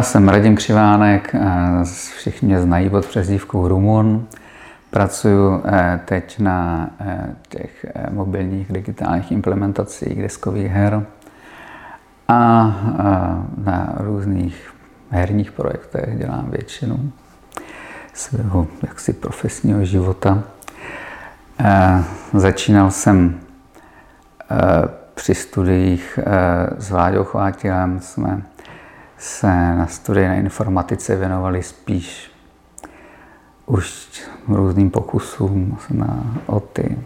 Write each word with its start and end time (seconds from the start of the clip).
Já 0.00 0.04
jsem 0.04 0.28
Radim 0.28 0.56
Křivánek, 0.56 1.34
všichni 2.16 2.48
mě 2.48 2.60
znají 2.60 2.90
pod 2.90 3.06
přezdívkou 3.06 3.68
Rumun. 3.68 4.26
Pracuji 4.90 5.62
eh, 5.64 6.00
teď 6.04 6.38
na 6.38 6.90
eh, 7.00 7.34
těch 7.48 7.86
eh, 7.94 8.10
mobilních 8.10 8.72
digitálních 8.72 9.32
implementacích 9.32 10.22
deskových 10.22 10.66
her 10.66 11.06
a 12.28 12.64
na 13.64 13.94
různých 13.96 14.74
herních 15.10 15.52
projektech 15.52 16.18
dělám 16.18 16.50
většinu 16.50 17.12
svého 18.12 18.66
jaksi 18.82 19.12
profesního 19.12 19.84
života. 19.84 20.42
Začínal 22.34 22.90
jsem 22.90 23.40
při 25.14 25.34
studiích 25.34 26.18
s 26.78 26.90
Vláďou 26.90 27.24
Chvátilem, 27.24 28.00
jsme 28.00 28.42
se 29.20 29.76
na 29.76 29.86
studii 29.86 30.28
na 30.28 30.34
informatice 30.34 31.16
věnovali 31.16 31.62
spíš 31.62 32.32
už 33.66 34.10
různým 34.48 34.90
pokusům 34.90 35.78
na, 35.90 36.36
o 36.46 36.60
ty 36.60 36.98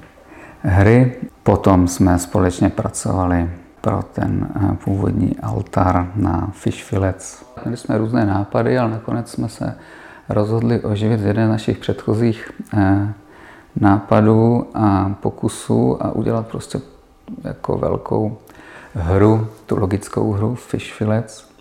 hry. 0.62 1.16
Potom 1.42 1.88
jsme 1.88 2.18
společně 2.18 2.70
pracovali 2.70 3.50
pro 3.80 4.02
ten 4.02 4.48
eh, 4.56 4.76
původní 4.84 5.36
altar 5.42 6.12
na 6.16 6.48
Fish 6.52 6.84
Fillets. 6.84 7.44
Měli 7.64 7.76
jsme 7.76 7.98
různé 7.98 8.26
nápady, 8.26 8.78
ale 8.78 8.90
nakonec 8.90 9.30
jsme 9.30 9.48
se 9.48 9.78
rozhodli 10.28 10.80
oživit 10.80 11.20
jeden 11.20 11.46
z 11.46 11.50
našich 11.50 11.78
předchozích 11.78 12.50
eh, 12.76 13.12
nápadů 13.76 14.66
a 14.74 15.14
pokusů 15.20 16.02
a 16.02 16.12
udělat 16.12 16.46
prostě 16.46 16.80
jako 17.44 17.78
velkou 17.78 18.38
hru, 18.94 19.48
tu 19.66 19.78
logickou 19.78 20.32
hru 20.32 20.54
Fish 20.54 20.92
Fillets. 20.92 21.53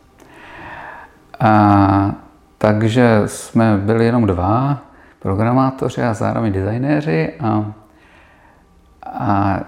A, 1.43 2.15
takže 2.57 3.21
jsme 3.25 3.77
byli 3.77 4.05
jenom 4.05 4.25
dva 4.25 4.77
programátoři 5.19 6.03
a 6.03 6.13
zároveň 6.13 6.53
designéři 6.53 7.33
a, 7.39 7.73
a 9.03 9.59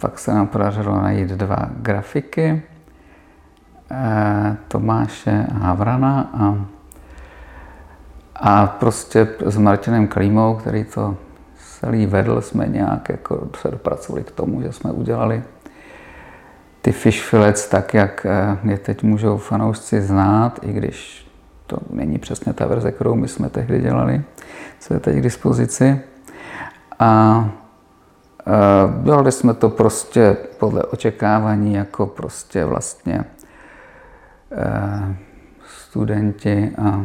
pak 0.00 0.18
se 0.18 0.34
nám 0.34 0.46
podařilo 0.46 1.02
najít 1.02 1.28
dva 1.28 1.68
grafiky, 1.76 2.62
e, 3.90 4.56
Tomáše 4.68 5.46
Havrana 5.52 6.30
a, 6.34 6.56
a 8.36 8.66
prostě 8.66 9.28
s 9.46 9.56
Martinem 9.56 10.06
Klímou, 10.06 10.54
který 10.54 10.84
to 10.84 11.16
celý 11.80 12.06
vedl, 12.06 12.40
jsme 12.40 12.68
nějak 12.68 13.08
jako 13.08 13.48
se 13.60 13.70
dopracovali 13.70 14.24
k 14.24 14.30
tomu, 14.30 14.62
že 14.62 14.72
jsme 14.72 14.92
udělali 14.92 15.42
ty 16.88 16.92
fish 16.92 17.22
fillets 17.22 17.68
tak, 17.68 17.94
jak 17.94 18.26
eh, 18.26 18.70
je 18.70 18.78
teď 18.78 19.02
můžou 19.02 19.36
fanoušci 19.36 20.02
znát, 20.02 20.58
i 20.62 20.72
když 20.72 21.26
to 21.66 21.78
není 21.90 22.18
přesně 22.18 22.52
ta 22.52 22.66
verze, 22.66 22.92
kterou 22.92 23.14
my 23.14 23.28
jsme 23.28 23.48
tehdy 23.48 23.80
dělali, 23.80 24.22
co 24.80 24.94
je 24.94 25.00
teď 25.00 25.16
k 25.16 25.22
dispozici. 25.22 26.00
A 26.98 27.44
eh, 28.40 29.02
dělali 29.02 29.32
jsme 29.32 29.54
to 29.54 29.68
prostě 29.68 30.36
podle 30.58 30.82
očekávání, 30.82 31.74
jako 31.74 32.06
prostě 32.06 32.64
vlastně 32.64 33.24
eh, 34.52 35.16
studenti 35.90 36.72
a, 36.78 37.04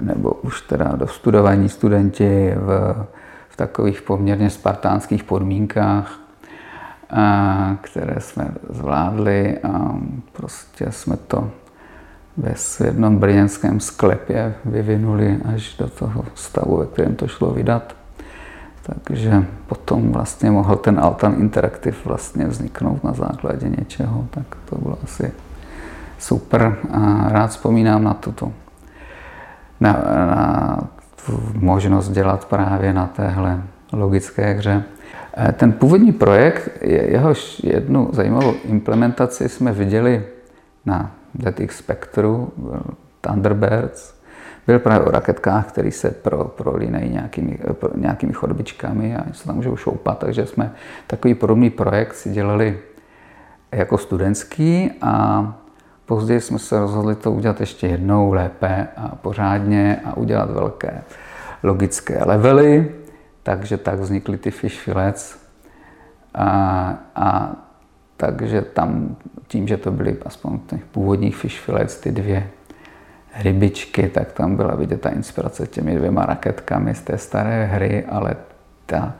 nebo 0.00 0.30
už 0.30 0.60
teda 0.60 0.96
do 0.96 1.06
studování 1.06 1.68
studenti 1.68 2.54
v, 2.56 2.94
v 3.48 3.56
takových 3.56 4.02
poměrně 4.02 4.50
spartánských 4.50 5.24
podmínkách, 5.24 6.20
které 7.80 8.20
jsme 8.20 8.48
zvládli 8.70 9.58
a 9.58 9.94
prostě 10.32 10.92
jsme 10.92 11.16
to 11.16 11.50
ve 12.36 12.54
jednom 12.84 13.18
brněnském 13.18 13.80
sklepě 13.80 14.54
vyvinuli 14.64 15.38
až 15.54 15.76
do 15.76 15.88
toho 15.88 16.24
stavu, 16.34 16.76
ve 16.76 16.86
kterém 16.86 17.14
to 17.14 17.28
šlo 17.28 17.50
vydat. 17.50 17.96
Takže 18.82 19.44
potom 19.66 20.12
vlastně 20.12 20.50
mohl 20.50 20.76
ten 20.76 21.00
Altan 21.00 21.34
Interactive 21.38 21.96
vlastně 22.04 22.46
vzniknout 22.46 23.04
na 23.04 23.12
základě 23.12 23.68
něčeho, 23.68 24.26
tak 24.30 24.56
to 24.70 24.78
bylo 24.78 24.98
asi 25.04 25.32
super 26.18 26.76
a 26.92 27.28
rád 27.28 27.50
vzpomínám 27.50 28.04
na 28.04 28.14
tuto 28.14 28.52
na, 29.80 29.92
na 30.26 30.78
tu 31.26 31.42
možnost 31.54 32.08
dělat 32.08 32.44
právě 32.44 32.92
na 32.92 33.06
téhle 33.06 33.62
logické 33.92 34.52
hře. 34.52 34.84
Eh, 35.36 35.52
ten 35.52 35.72
původní 35.72 36.12
projekt, 36.12 36.68
jehož 36.82 37.60
jednu 37.64 38.08
zajímavou 38.12 38.54
implementaci 38.64 39.48
jsme 39.48 39.72
viděli 39.72 40.24
na 40.86 41.14
ZX 41.38 41.76
Spectru, 41.76 42.52
Thunderbirds, 43.20 44.14
byl 44.66 44.78
právě 44.78 45.06
o 45.06 45.10
raketkách, 45.10 45.68
které 45.68 45.90
se 45.90 46.10
pro, 46.10 46.44
prolínají 46.44 47.10
nějakými, 47.10 47.58
pro, 47.72 47.90
nějakými 47.96 48.32
chodbičkami 48.32 49.16
a 49.16 49.24
se 49.32 49.46
tam 49.46 49.56
můžou 49.56 49.76
šoupat, 49.76 50.18
takže 50.18 50.46
jsme 50.46 50.72
takový 51.06 51.34
podobný 51.34 51.70
projekt 51.70 52.14
si 52.14 52.30
dělali 52.30 52.78
jako 53.72 53.98
studentský 53.98 54.90
a 55.02 55.44
později 56.06 56.40
jsme 56.40 56.58
se 56.58 56.80
rozhodli 56.80 57.14
to 57.14 57.32
udělat 57.32 57.60
ještě 57.60 57.86
jednou 57.86 58.32
lépe 58.32 58.88
a 58.96 59.08
pořádně 59.08 60.00
a 60.04 60.16
udělat 60.16 60.50
velké 60.50 61.02
logické 61.62 62.24
levely, 62.24 62.92
takže 63.42 63.76
tak 63.76 63.98
vznikly 63.98 64.38
ty 64.38 64.50
fish 64.50 64.80
fillets. 64.80 65.38
A, 66.34 66.98
a 67.14 67.56
takže 68.16 68.62
tam, 68.62 69.16
tím, 69.46 69.68
že 69.68 69.76
to 69.76 69.90
byly 69.90 70.16
aspoň 70.24 70.58
těch 70.58 70.84
původních 70.84 71.36
fish 71.36 71.60
fillets, 71.60 72.00
ty 72.00 72.12
dvě 72.12 72.48
rybičky, 73.42 74.08
tak 74.08 74.32
tam 74.32 74.56
byla 74.56 74.74
vidět 74.74 75.00
ta 75.00 75.08
inspirace 75.08 75.66
těmi 75.66 75.96
dvěma 75.96 76.26
raketkami 76.26 76.94
z 76.94 77.00
té 77.00 77.18
staré 77.18 77.64
hry, 77.64 78.04
ale 78.04 78.36
ta, 78.86 79.14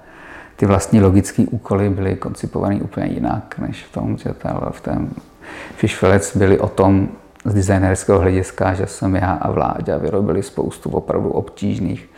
ty 0.57 0.67
vlastní 0.67 1.01
logické 1.01 1.43
úkoly 1.43 1.91
byly 1.91 2.17
koncipované 2.17 2.75
úplně 2.75 3.07
jinak, 3.07 3.59
než 3.59 3.85
v 3.85 3.93
tom, 3.93 4.17
že 4.17 4.33
ta, 4.33 4.71
v 4.71 4.81
tom 4.81 5.11
Fish 5.77 5.97
Fillets 5.97 6.37
byly 6.37 6.59
o 6.59 6.69
tom 6.69 7.09
z 7.45 7.55
designerského 7.55 8.19
hlediska, 8.19 8.75
že 8.75 8.87
jsem 8.87 9.17
já 9.17 9.33
a 9.33 9.51
Vláďa 9.51 9.97
vyrobili 9.97 10.43
spoustu 10.43 10.91
opravdu 10.91 11.31
obtížných 11.31 12.09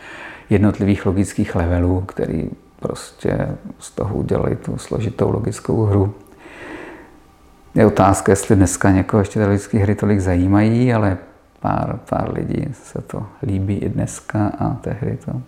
jednotlivých 0.53 1.07
logických 1.07 1.55
levelů, 1.55 2.01
který 2.01 2.51
prostě 2.81 3.49
z 3.79 3.91
toho 3.91 4.15
udělali 4.15 4.57
tu 4.57 4.79
složitou 4.79 5.31
logickou 5.31 5.85
hru. 5.85 6.15
Je 7.75 7.87
otázka, 7.87 8.33
jestli 8.33 8.57
dneska 8.57 8.91
někoho 8.91 9.21
ještě 9.21 9.41
ty 9.41 9.47
logické 9.47 9.79
hry 9.79 9.95
tolik 9.95 10.21
zajímají, 10.21 10.95
ale 10.95 11.19
pár, 11.61 11.99
pár 12.09 12.35
lidí 12.35 12.67
se 12.73 13.01
to 13.03 13.27
líbí 13.43 13.79
i 13.79 13.89
dneska 13.89 14.53
a 14.59 14.69
tehdy 14.75 15.19
to 15.25 15.43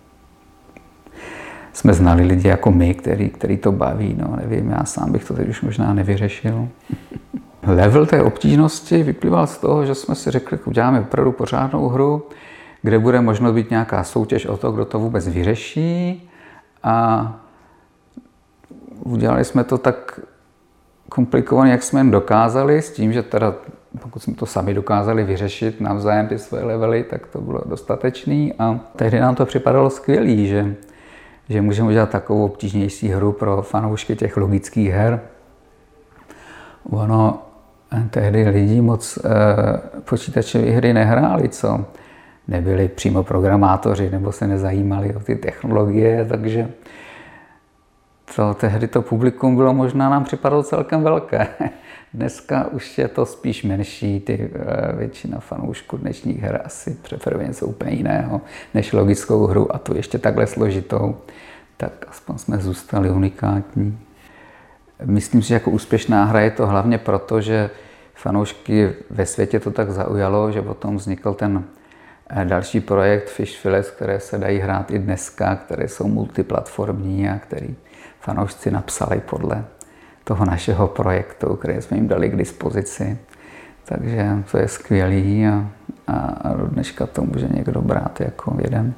jsme 1.75 1.93
znali 1.93 2.25
lidi 2.25 2.47
jako 2.47 2.71
my, 2.71 2.93
který, 2.93 3.29
který 3.29 3.57
to 3.57 3.71
baví, 3.71 4.15
no 4.19 4.35
nevím, 4.41 4.69
já 4.69 4.85
sám 4.85 5.11
bych 5.11 5.23
to 5.25 5.33
teď 5.33 5.49
už 5.49 5.61
možná 5.61 5.93
nevyřešil. 5.93 6.67
Level 7.67 8.05
té 8.05 8.23
obtížnosti 8.23 9.03
vyplýval 9.03 9.47
z 9.47 9.57
toho, 9.57 9.85
že 9.85 9.95
jsme 9.95 10.15
si 10.15 10.31
řekli, 10.31 10.59
uděláme 10.65 10.99
opravdu 10.99 11.31
pořádnou 11.31 11.89
hru, 11.89 12.23
kde 12.85 12.99
bude 12.99 13.21
možno 13.21 13.53
být 13.53 13.69
nějaká 13.69 14.03
soutěž 14.03 14.45
o 14.45 14.57
to, 14.57 14.71
kdo 14.71 14.85
to 14.85 14.99
vůbec 14.99 15.27
vyřeší. 15.27 16.29
A 16.83 17.33
udělali 19.03 19.45
jsme 19.45 19.63
to 19.63 19.77
tak 19.77 20.19
komplikovaně, 21.09 21.71
jak 21.71 21.83
jsme 21.83 21.99
jen 21.99 22.11
dokázali, 22.11 22.81
s 22.81 22.91
tím, 22.91 23.13
že 23.13 23.23
teda 23.23 23.53
pokud 24.01 24.19
jsme 24.23 24.33
to 24.33 24.45
sami 24.45 24.73
dokázali 24.73 25.23
vyřešit 25.23 25.81
navzájem 25.81 26.27
ty 26.27 26.39
svoje 26.39 26.63
levely, 26.63 27.03
tak 27.03 27.27
to 27.27 27.41
bylo 27.41 27.61
dostatečný 27.65 28.53
a 28.59 28.79
tehdy 28.95 29.19
nám 29.19 29.35
to 29.35 29.45
připadalo 29.45 29.89
skvělý, 29.89 30.47
že, 30.47 30.75
že 31.49 31.61
můžeme 31.61 31.89
udělat 31.89 32.09
takovou 32.09 32.45
obtížnější 32.45 33.07
hru 33.07 33.31
pro 33.31 33.61
fanoušky 33.61 34.15
těch 34.15 34.37
logických 34.37 34.91
her. 34.91 35.19
Ono, 36.89 37.41
tehdy 38.09 38.49
lidi 38.49 38.81
moc 38.81 39.17
e, 39.17 39.21
počítačové 40.01 40.69
hry 40.69 40.93
nehráli, 40.93 41.49
co? 41.49 41.85
Nebyli 42.47 42.87
přímo 42.87 43.23
programátoři 43.23 44.09
nebo 44.09 44.31
se 44.31 44.47
nezajímali 44.47 45.15
o 45.15 45.19
ty 45.19 45.35
technologie, 45.35 46.25
takže 46.29 46.69
to, 48.35 48.53
tehdy 48.53 48.87
to 48.87 49.01
publikum 49.01 49.55
bylo 49.55 49.73
možná 49.73 50.09
nám 50.09 50.23
připadalo 50.23 50.63
celkem 50.63 51.03
velké. 51.03 51.47
Dneska 52.13 52.67
už 52.67 52.97
je 52.97 53.07
to 53.07 53.25
spíš 53.25 53.63
menší, 53.63 54.19
ty 54.19 54.51
eh, 54.53 54.95
většina 54.95 55.39
fanoušků 55.39 55.97
dnešních 55.97 56.41
her 56.41 56.61
asi 56.65 56.97
preferuje 57.09 57.47
něco 57.47 57.67
úplně 57.67 57.91
jiného 57.91 58.41
než 58.73 58.93
logickou 58.93 59.45
hru 59.47 59.75
a 59.75 59.77
tu 59.77 59.95
ještě 59.95 60.17
takhle 60.19 60.47
složitou, 60.47 61.17
tak 61.77 62.05
aspoň 62.07 62.37
jsme 62.37 62.57
zůstali 62.57 63.09
unikátní. 63.11 63.99
Myslím 65.05 65.41
si, 65.41 65.47
že 65.47 65.53
jako 65.53 65.71
úspěšná 65.71 66.25
hra 66.25 66.41
je 66.41 66.51
to 66.51 66.67
hlavně 66.67 66.97
proto, 66.97 67.41
že 67.41 67.69
fanoušky 68.13 68.93
ve 69.09 69.25
světě 69.25 69.59
to 69.59 69.71
tak 69.71 69.91
zaujalo, 69.91 70.51
že 70.51 70.61
potom 70.61 70.95
vznikl 70.95 71.33
ten 71.33 71.63
další 72.43 72.79
projekt 72.79 73.29
Fish 73.29 73.57
Fillets, 73.57 73.91
které 73.91 74.19
se 74.19 74.37
dají 74.37 74.59
hrát 74.59 74.91
i 74.91 74.99
dneska, 74.99 75.55
které 75.55 75.87
jsou 75.87 76.07
multiplatformní 76.07 77.29
a 77.29 77.39
který 77.39 77.75
fanoušci 78.19 78.71
napsali 78.71 79.21
podle 79.29 79.65
toho 80.23 80.45
našeho 80.45 80.87
projektu, 80.87 81.55
který 81.55 81.81
jsme 81.81 81.97
jim 81.97 82.07
dali 82.07 82.29
k 82.29 82.35
dispozici. 82.35 83.17
Takže 83.85 84.29
to 84.51 84.57
je 84.57 84.67
skvělý 84.67 85.47
a, 85.47 85.65
a 86.07 86.53
do 86.53 86.67
dneška 86.67 87.05
to 87.05 87.21
může 87.21 87.47
někdo 87.47 87.81
brát 87.81 88.21
jako 88.21 88.57
jeden 88.61 88.93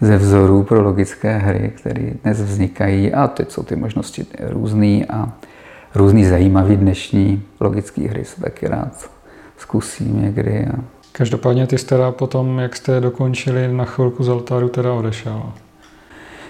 ze 0.00 0.16
vzorů 0.16 0.62
pro 0.62 0.82
logické 0.82 1.38
hry, 1.38 1.72
které 1.76 2.10
dnes 2.24 2.40
vznikají 2.40 3.12
a 3.12 3.28
teď 3.28 3.50
jsou 3.50 3.62
ty 3.62 3.76
možnosti 3.76 4.26
různý 4.40 5.06
a 5.06 5.32
různý 5.94 6.24
zajímavý 6.24 6.76
dnešní 6.76 7.42
logické 7.60 8.08
hry 8.08 8.24
se 8.24 8.40
taky 8.40 8.68
rád 8.68 9.10
zkusím 9.56 10.22
někdy. 10.22 10.66
A... 10.66 10.95
Každopádně 11.18 11.66
ty 11.66 11.78
jste 11.78 11.96
teda 11.96 12.12
potom, 12.12 12.58
jak 12.58 12.76
jste 12.76 13.00
dokončili 13.00 13.68
na 13.68 13.84
chvilku 13.84 14.24
z 14.24 14.28
altáru, 14.28 14.68
teda 14.68 14.92
odešel. 14.92 15.52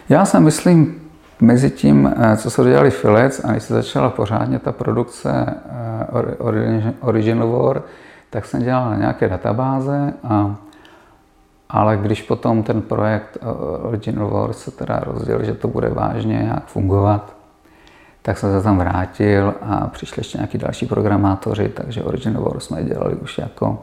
Já 0.08 0.24
si 0.24 0.40
myslím, 0.40 1.02
mezi 1.40 1.70
tím, 1.70 2.14
eh, 2.16 2.36
co 2.36 2.50
se 2.50 2.64
dělali 2.64 2.90
Filec 2.90 3.40
a 3.44 3.52
když 3.52 3.62
se 3.62 3.74
začala 3.74 4.10
pořádně 4.10 4.58
ta 4.58 4.72
produkce 4.72 5.54
eh, 6.08 6.94
Original 7.00 7.48
War, 7.48 7.82
tak 8.30 8.44
jsem 8.44 8.62
dělal 8.62 8.90
na 8.90 8.96
nějaké 8.96 9.28
databáze, 9.28 10.14
a, 10.24 10.56
ale 11.68 11.96
když 11.96 12.22
potom 12.22 12.62
ten 12.62 12.82
projekt 12.82 13.38
eh, 13.40 13.46
Original 13.88 14.30
War 14.30 14.52
se 14.52 14.70
teda 14.70 15.00
rozdělil, 15.00 15.44
že 15.44 15.54
to 15.54 15.68
bude 15.68 15.88
vážně 15.88 16.38
nějak 16.42 16.66
fungovat, 16.66 17.36
tak 18.22 18.38
jsem 18.38 18.52
se 18.52 18.62
tam 18.62 18.78
vrátil 18.78 19.54
a 19.62 19.86
přišli 19.86 20.20
ještě 20.20 20.38
nějaký 20.38 20.58
další 20.58 20.86
programátoři, 20.86 21.68
takže 21.68 22.02
Original 22.02 22.42
War 22.42 22.60
jsme 22.60 22.84
dělali 22.84 23.14
už 23.14 23.38
jako 23.38 23.78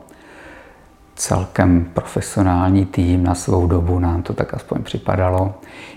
celkem 1.16 1.86
profesionální 1.94 2.86
tým 2.86 3.24
na 3.24 3.36
svou 3.36 3.68
dobu, 3.68 4.00
nám 4.00 4.22
to 4.22 4.34
tak 4.34 4.54
aspoň 4.54 4.84
připadalo, 4.84 5.54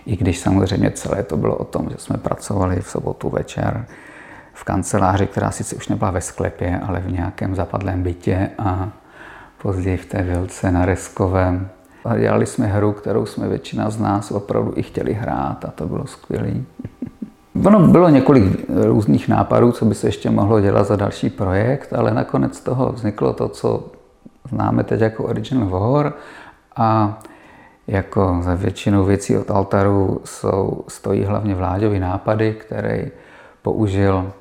i 0.07 0.17
když 0.17 0.39
samozřejmě 0.39 0.91
celé 0.91 1.23
to 1.23 1.37
bylo 1.37 1.57
o 1.57 1.65
tom, 1.65 1.89
že 1.91 1.97
jsme 1.99 2.17
pracovali 2.17 2.81
v 2.81 2.89
sobotu 2.89 3.31
večer 3.31 3.87
v 4.53 4.65
kanceláři, 4.65 5.27
která 5.27 5.51
sice 5.51 5.77
už 5.77 5.89
nebyla 5.89 6.11
ve 6.11 6.21
sklepě, 6.21 6.81
ale 6.87 7.01
v 7.01 7.13
nějakém 7.13 7.55
zapadlém 7.55 8.03
bytě 8.03 8.51
a 8.59 8.89
později 9.63 9.97
v 9.97 10.07
té 10.07 10.23
vilce 10.23 10.73
na 10.73 10.85
Reskovém. 10.85 11.69
A 12.05 12.19
dělali 12.19 12.47
jsme 12.47 12.67
hru, 12.67 12.93
kterou 12.93 13.27
jsme 13.27 13.49
většina 13.49 13.91
z 13.91 13.99
nás 13.99 14.31
opravdu 14.31 14.73
i 14.77 14.83
chtěli 14.83 15.15
hrát 15.15 15.65
a 15.65 15.71
to 15.71 15.87
bylo 15.87 16.07
skvělé. 16.07 16.51
Ono 17.67 17.89
bylo 17.89 18.09
několik 18.09 18.45
různých 18.69 19.29
nápadů, 19.29 19.73
co 19.73 19.85
by 19.85 19.95
se 19.95 20.09
ještě 20.09 20.31
mohlo 20.31 20.61
dělat 20.61 20.87
za 20.87 20.97
další 20.97 21.31
projekt, 21.31 21.93
ale 21.93 22.15
nakonec 22.15 22.61
toho 22.61 22.93
vzniklo 22.93 23.33
to, 23.33 23.49
co 23.49 23.96
známe 24.49 24.85
teď 24.85 25.01
jako 25.01 25.25
Original 25.25 25.69
War 25.69 26.13
a 26.77 27.19
jako 27.87 28.39
za 28.41 28.55
většinou 28.55 29.05
věcí 29.05 29.37
od 29.37 29.51
Altaru 29.51 30.21
jsou, 30.25 30.85
stojí 30.89 31.25
hlavně 31.25 31.55
vláďový 31.55 31.99
nápady, 31.99 32.55
který 32.55 33.11
použil 33.63 34.33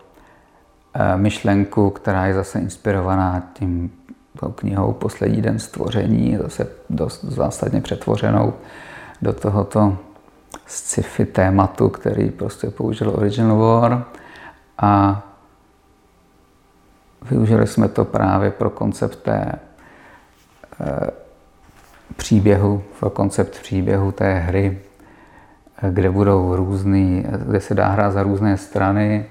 eh, 0.94 1.18
myšlenku, 1.18 1.90
která 1.90 2.25
je 2.25 2.34
zase 2.34 2.60
inspirovaná 2.60 3.44
tím 3.54 3.92
knihou 4.56 4.94
Poslední 4.94 5.42
den 5.42 5.60
stvoření, 5.60 6.38
zase 6.38 6.68
dost 6.90 7.24
zásadně 7.24 7.81
přetvořenou 7.81 8.54
do 9.22 9.34
tohoto 9.34 9.98
sci-fi 10.66 11.25
tématu, 11.25 11.90
který 11.90 12.30
prostě 12.30 12.69
použil 12.69 13.10
Original 13.10 13.58
War. 13.58 14.06
A 14.78 15.24
využili 17.31 17.68
jsme 17.68 17.88
to 17.88 18.06
právě 18.06 18.51
pro 18.51 18.69
koncept 18.69 19.16
té 19.16 19.51
Příběhu, 22.16 22.83
koncept 23.13 23.60
příběhu 23.62 24.12
té 24.12 24.39
hry, 24.39 24.80
kde 25.89 26.12
budou 26.12 26.56
různý, 26.56 27.25
kde 27.45 27.62
se 27.62 27.74
dá 27.74 27.88
hrát 27.88 28.12
za 28.12 28.24
různé 28.24 28.57
strany 28.57 29.25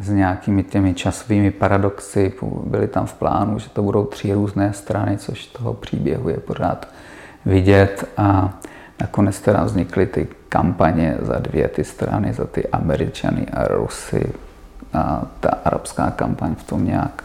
s 0.00 0.10
nějakými 0.10 0.62
těmi 0.62 0.94
časovými 0.94 1.50
paradoxy. 1.50 2.32
Byly 2.64 2.88
tam 2.88 3.06
v 3.06 3.14
plánu, 3.14 3.58
že 3.58 3.68
to 3.70 3.82
budou 3.82 4.04
tři 4.04 4.32
různé 4.32 4.72
strany, 4.72 5.18
což 5.18 5.46
toho 5.46 5.74
příběhu 5.74 6.28
je 6.28 6.36
pořád 6.36 6.88
vidět. 7.46 8.04
A 8.16 8.58
nakonec 9.00 9.40
teda 9.40 9.64
vznikly 9.64 10.06
ty 10.06 10.28
kampaně 10.48 11.16
za 11.20 11.38
dvě 11.38 11.68
ty 11.68 11.84
strany, 11.84 12.32
za 12.32 12.46
ty 12.46 12.68
Američany 12.68 13.46
a 13.52 13.68
Rusy. 13.68 14.32
A 14.92 15.22
ta 15.40 15.50
arabská 15.64 16.10
kampaň 16.10 16.54
v 16.54 16.64
tom 16.64 16.84
nějak 16.84 17.24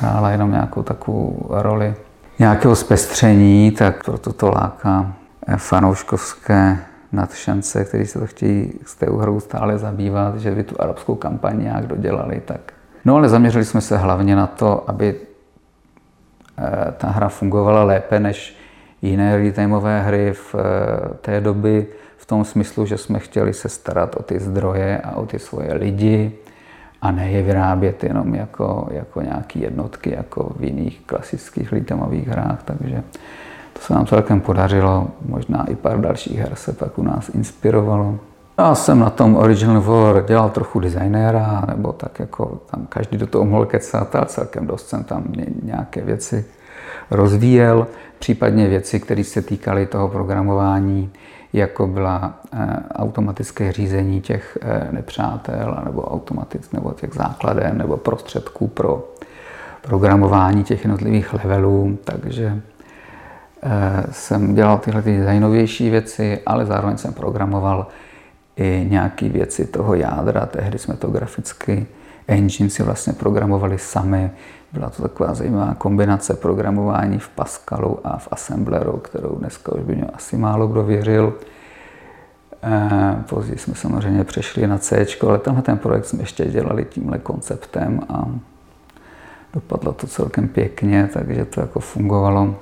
hrála 0.00 0.30
jenom 0.30 0.50
nějakou 0.50 0.82
takovou 0.82 1.46
roli 1.50 1.94
nějakého 2.38 2.76
zpestření, 2.76 3.70
tak 3.70 4.04
proto 4.04 4.32
to 4.32 4.50
láká 4.50 5.12
fanouškovské 5.56 6.78
nadšence, 7.12 7.84
kteří 7.84 8.06
se 8.06 8.18
to 8.18 8.26
chtějí 8.26 8.72
s 8.86 8.94
té 8.94 9.06
hrou 9.20 9.40
stále 9.40 9.78
zabývat, 9.78 10.36
že 10.36 10.50
by 10.50 10.62
tu 10.62 10.80
arabskou 10.80 11.14
kampaň 11.14 11.62
nějak 11.62 11.86
dodělali. 11.86 12.42
Tak. 12.44 12.72
No 13.04 13.16
ale 13.16 13.28
zaměřili 13.28 13.64
jsme 13.64 13.80
se 13.80 13.96
hlavně 13.96 14.36
na 14.36 14.46
to, 14.46 14.90
aby 14.90 15.14
eh, 16.58 16.92
ta 16.98 17.08
hra 17.08 17.28
fungovala 17.28 17.84
lépe 17.84 18.20
než 18.20 18.56
jiné 19.02 19.36
retailové 19.36 20.02
hry 20.02 20.32
v 20.32 20.54
eh, 20.54 21.14
té 21.20 21.40
doby, 21.40 21.86
v 22.16 22.26
tom 22.26 22.44
smyslu, 22.44 22.86
že 22.86 22.98
jsme 22.98 23.18
chtěli 23.18 23.54
se 23.54 23.68
starat 23.68 24.16
o 24.16 24.22
ty 24.22 24.38
zdroje 24.38 24.98
a 24.98 25.16
o 25.16 25.26
ty 25.26 25.38
svoje 25.38 25.74
lidi, 25.74 26.32
a 27.02 27.10
ne 27.10 27.30
je 27.30 27.42
vyrábět 27.42 28.04
jenom 28.04 28.34
jako, 28.34 28.88
jako 28.90 29.22
nějaké 29.22 29.58
jednotky, 29.58 30.14
jako 30.16 30.52
v 30.56 30.64
jiných 30.64 31.00
klasických 31.06 31.72
litemových 31.72 32.28
hrách. 32.28 32.62
Takže 32.64 33.02
to 33.72 33.80
se 33.80 33.94
nám 33.94 34.06
celkem 34.06 34.40
podařilo. 34.40 35.08
Možná 35.28 35.66
i 35.70 35.74
pár 35.74 36.00
dalších 36.00 36.38
her 36.38 36.54
se 36.54 36.72
pak 36.72 36.98
u 36.98 37.02
nás 37.02 37.28
inspirovalo. 37.28 38.18
Já 38.58 38.74
jsem 38.74 38.98
na 38.98 39.10
tom 39.10 39.36
Original 39.36 39.80
War 39.80 40.24
dělal 40.26 40.50
trochu 40.50 40.80
designéra, 40.80 41.64
nebo 41.68 41.92
tak 41.92 42.20
jako 42.20 42.60
tam 42.70 42.86
každý 42.86 43.16
do 43.16 43.26
toho 43.26 43.44
mohl 43.44 43.66
kecat 43.66 44.16
a 44.16 44.24
celkem 44.24 44.66
dost 44.66 44.88
jsem 44.88 45.04
tam 45.04 45.24
nějaké 45.62 46.00
věci 46.00 46.44
rozvíjel, 47.10 47.86
případně 48.18 48.68
věci, 48.68 49.00
které 49.00 49.24
se 49.24 49.42
týkaly 49.42 49.86
toho 49.86 50.08
programování 50.08 51.12
jako 51.56 51.86
byla 51.86 52.34
eh, 52.52 52.76
automatické 52.94 53.72
řízení 53.72 54.20
těch 54.20 54.58
eh, 54.62 54.88
nepřátel 54.90 55.82
nebo 55.84 56.02
automatic, 56.02 56.72
nebo 56.72 56.92
těch 56.92 57.14
základen 57.14 57.78
nebo 57.78 57.96
prostředků 57.96 58.68
pro 58.68 59.08
programování 59.82 60.64
těch 60.64 60.84
jednotlivých 60.84 61.32
levelů, 61.32 61.98
takže 62.04 62.60
eh, 63.62 64.04
jsem 64.10 64.54
dělal 64.54 64.78
tyhle 64.78 65.02
ty 65.02 65.24
zajímavější 65.24 65.90
věci, 65.90 66.40
ale 66.46 66.66
zároveň 66.66 66.96
jsem 66.96 67.12
programoval 67.12 67.86
i 68.56 68.86
nějaké 68.90 69.28
věci 69.28 69.66
toho 69.66 69.94
jádra. 69.94 70.46
Tehdy 70.46 70.78
jsme 70.78 70.96
to 70.96 71.10
graficky 71.10 71.86
engine 72.28 72.70
si 72.70 72.82
vlastně 72.82 73.12
programovali 73.12 73.78
sami. 73.78 74.30
Byla 74.72 74.90
to 74.90 75.02
taková 75.02 75.34
zajímavá 75.34 75.74
kombinace 75.74 76.34
programování 76.34 77.18
v 77.18 77.28
Pascalu 77.28 77.98
a 78.04 78.18
v 78.18 78.28
Assembleru, 78.30 78.96
kterou 78.96 79.36
dneska 79.36 79.72
už 79.72 79.82
by 79.82 79.96
mě 79.96 80.04
asi 80.04 80.36
málo 80.36 80.66
kdo 80.66 80.82
věřil. 80.82 81.34
Eh, 82.68 83.16
později 83.28 83.58
jsme 83.58 83.74
samozřejmě 83.74 84.24
přešli 84.24 84.66
na 84.66 84.78
C, 84.78 85.06
ale 85.26 85.38
tenhle 85.38 85.62
ten 85.62 85.78
projekt 85.78 86.04
jsme 86.04 86.22
ještě 86.22 86.44
dělali 86.44 86.84
tímhle 86.84 87.18
konceptem 87.18 88.00
a 88.08 88.26
dopadlo 89.54 89.92
to 89.92 90.06
celkem 90.06 90.48
pěkně, 90.48 91.10
takže 91.12 91.44
to 91.44 91.60
jako 91.60 91.80
fungovalo 91.80 92.54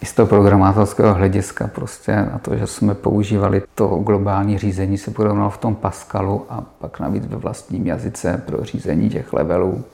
i 0.00 0.06
z 0.06 0.12
toho 0.12 0.26
programátorského 0.26 1.14
hlediska 1.14 1.66
prostě 1.66 2.12
na 2.12 2.38
to, 2.42 2.56
že 2.56 2.66
jsme 2.66 2.94
používali 2.94 3.62
to 3.74 3.88
globální 3.88 4.58
řízení, 4.58 4.98
se 4.98 5.10
podobnalo 5.10 5.50
v 5.50 5.58
tom 5.58 5.74
Pascalu 5.74 6.46
a 6.48 6.64
pak 6.78 7.00
navíc 7.00 7.26
ve 7.26 7.36
vlastním 7.36 7.86
jazyce 7.86 8.42
pro 8.46 8.64
řízení 8.64 9.10
těch 9.10 9.32
levelů 9.32 9.84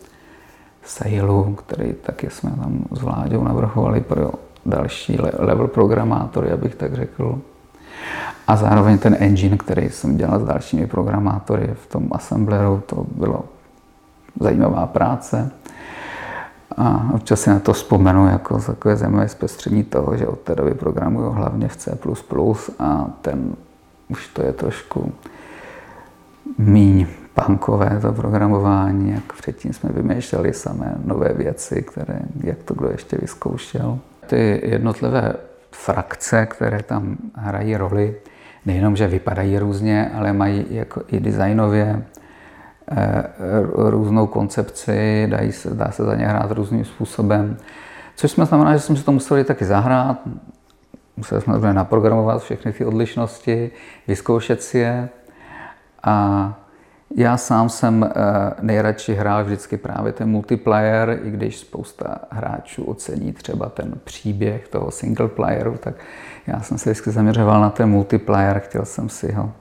Sailu, 0.84 1.54
který 1.54 1.92
taky 1.92 2.30
jsme 2.30 2.50
tam 2.50 2.84
s 2.90 3.02
Vláďou 3.02 3.44
navrhovali 3.44 4.00
pro 4.00 4.30
další 4.66 5.18
level 5.38 5.68
programátory, 5.68 6.52
abych 6.52 6.74
tak 6.74 6.94
řekl. 6.94 7.38
A 8.46 8.56
zároveň 8.56 8.98
ten 8.98 9.16
engine, 9.18 9.56
který 9.56 9.90
jsem 9.90 10.16
dělal 10.16 10.40
s 10.40 10.44
dalšími 10.44 10.86
programátory 10.86 11.70
v 11.84 11.86
tom 11.86 12.08
assembleru, 12.12 12.82
to 12.86 13.06
bylo 13.16 13.44
zajímavá 14.40 14.86
práce. 14.86 15.50
A 16.76 17.10
občas 17.14 17.40
si 17.40 17.50
na 17.50 17.58
to 17.58 17.72
vzpomenu 17.72 18.26
jako 18.26 18.60
takové 18.60 18.96
zajímavé 18.96 19.28
zpestření 19.28 19.84
toho, 19.84 20.16
že 20.16 20.26
od 20.26 20.40
té 20.40 20.54
doby 20.54 20.74
programuju 20.74 21.30
hlavně 21.30 21.68
v 21.68 21.76
C++ 21.76 21.98
a 22.78 23.06
ten 23.22 23.56
už 24.08 24.28
to 24.28 24.42
je 24.42 24.52
trošku 24.52 25.12
míň 26.58 27.06
punkové 27.34 27.98
to 28.02 28.12
programování, 28.12 29.10
jak 29.10 29.32
předtím 29.32 29.72
jsme 29.72 29.90
vymýšleli 29.92 30.52
samé 30.52 30.94
nové 31.04 31.32
věci, 31.32 31.82
které, 31.82 32.20
jak 32.44 32.58
to 32.62 32.74
kdo 32.74 32.88
ještě 32.90 33.16
vyzkoušel. 33.20 33.98
Ty 34.26 34.60
jednotlivé 34.64 35.34
frakce, 35.72 36.46
které 36.46 36.82
tam 36.82 37.16
hrají 37.34 37.76
roli, 37.76 38.16
nejenom, 38.66 38.96
že 38.96 39.06
vypadají 39.06 39.58
různě, 39.58 40.10
ale 40.14 40.32
mají 40.32 40.66
jako 40.70 41.02
i 41.08 41.20
designově 41.20 42.02
eh, 42.90 43.24
různou 43.74 44.26
koncepci, 44.26 45.26
dají 45.30 45.52
se, 45.52 45.74
dá 45.74 45.90
se 45.90 46.04
za 46.04 46.14
ně 46.14 46.26
hrát 46.26 46.50
různým 46.50 46.84
způsobem. 46.84 47.56
Což 48.16 48.30
jsme 48.30 48.46
znamená, 48.46 48.72
že 48.72 48.80
jsme 48.80 48.96
si 48.96 49.04
to 49.04 49.12
museli 49.12 49.44
taky 49.44 49.64
zahrát, 49.64 50.20
museli 51.16 51.40
jsme 51.40 51.74
naprogramovat 51.74 52.42
všechny 52.42 52.72
ty 52.72 52.84
odlišnosti, 52.84 53.70
vyzkoušet 54.08 54.62
si 54.62 54.78
je. 54.78 55.08
A 56.02 56.54
Já 57.16 57.36
sám 57.36 57.68
jsem 57.68 58.04
eh, 58.04 58.10
nejradši 58.60 59.14
hrál 59.14 59.44
vždycky 59.44 59.76
právě 59.76 60.12
ten 60.12 60.28
multiplayer, 60.28 61.18
i 61.22 61.30
když 61.30 61.58
spousta 61.58 62.18
hráčů 62.30 62.84
ocení 62.84 63.32
třeba 63.32 63.68
ten 63.68 63.92
příběh 64.04 64.68
toho 64.68 64.90
single 64.90 65.28
playeru, 65.28 65.76
tak 65.80 65.94
já 66.46 66.60
jsem 66.60 66.78
se 66.78 66.90
vždycky 66.90 67.10
zaměřoval 67.10 67.60
na 67.60 67.70
ten 67.70 67.88
multiplayer, 67.88 68.58
chtěl 68.58 68.84
jsem 68.84 69.08
si 69.08 69.32
ho 69.32 69.52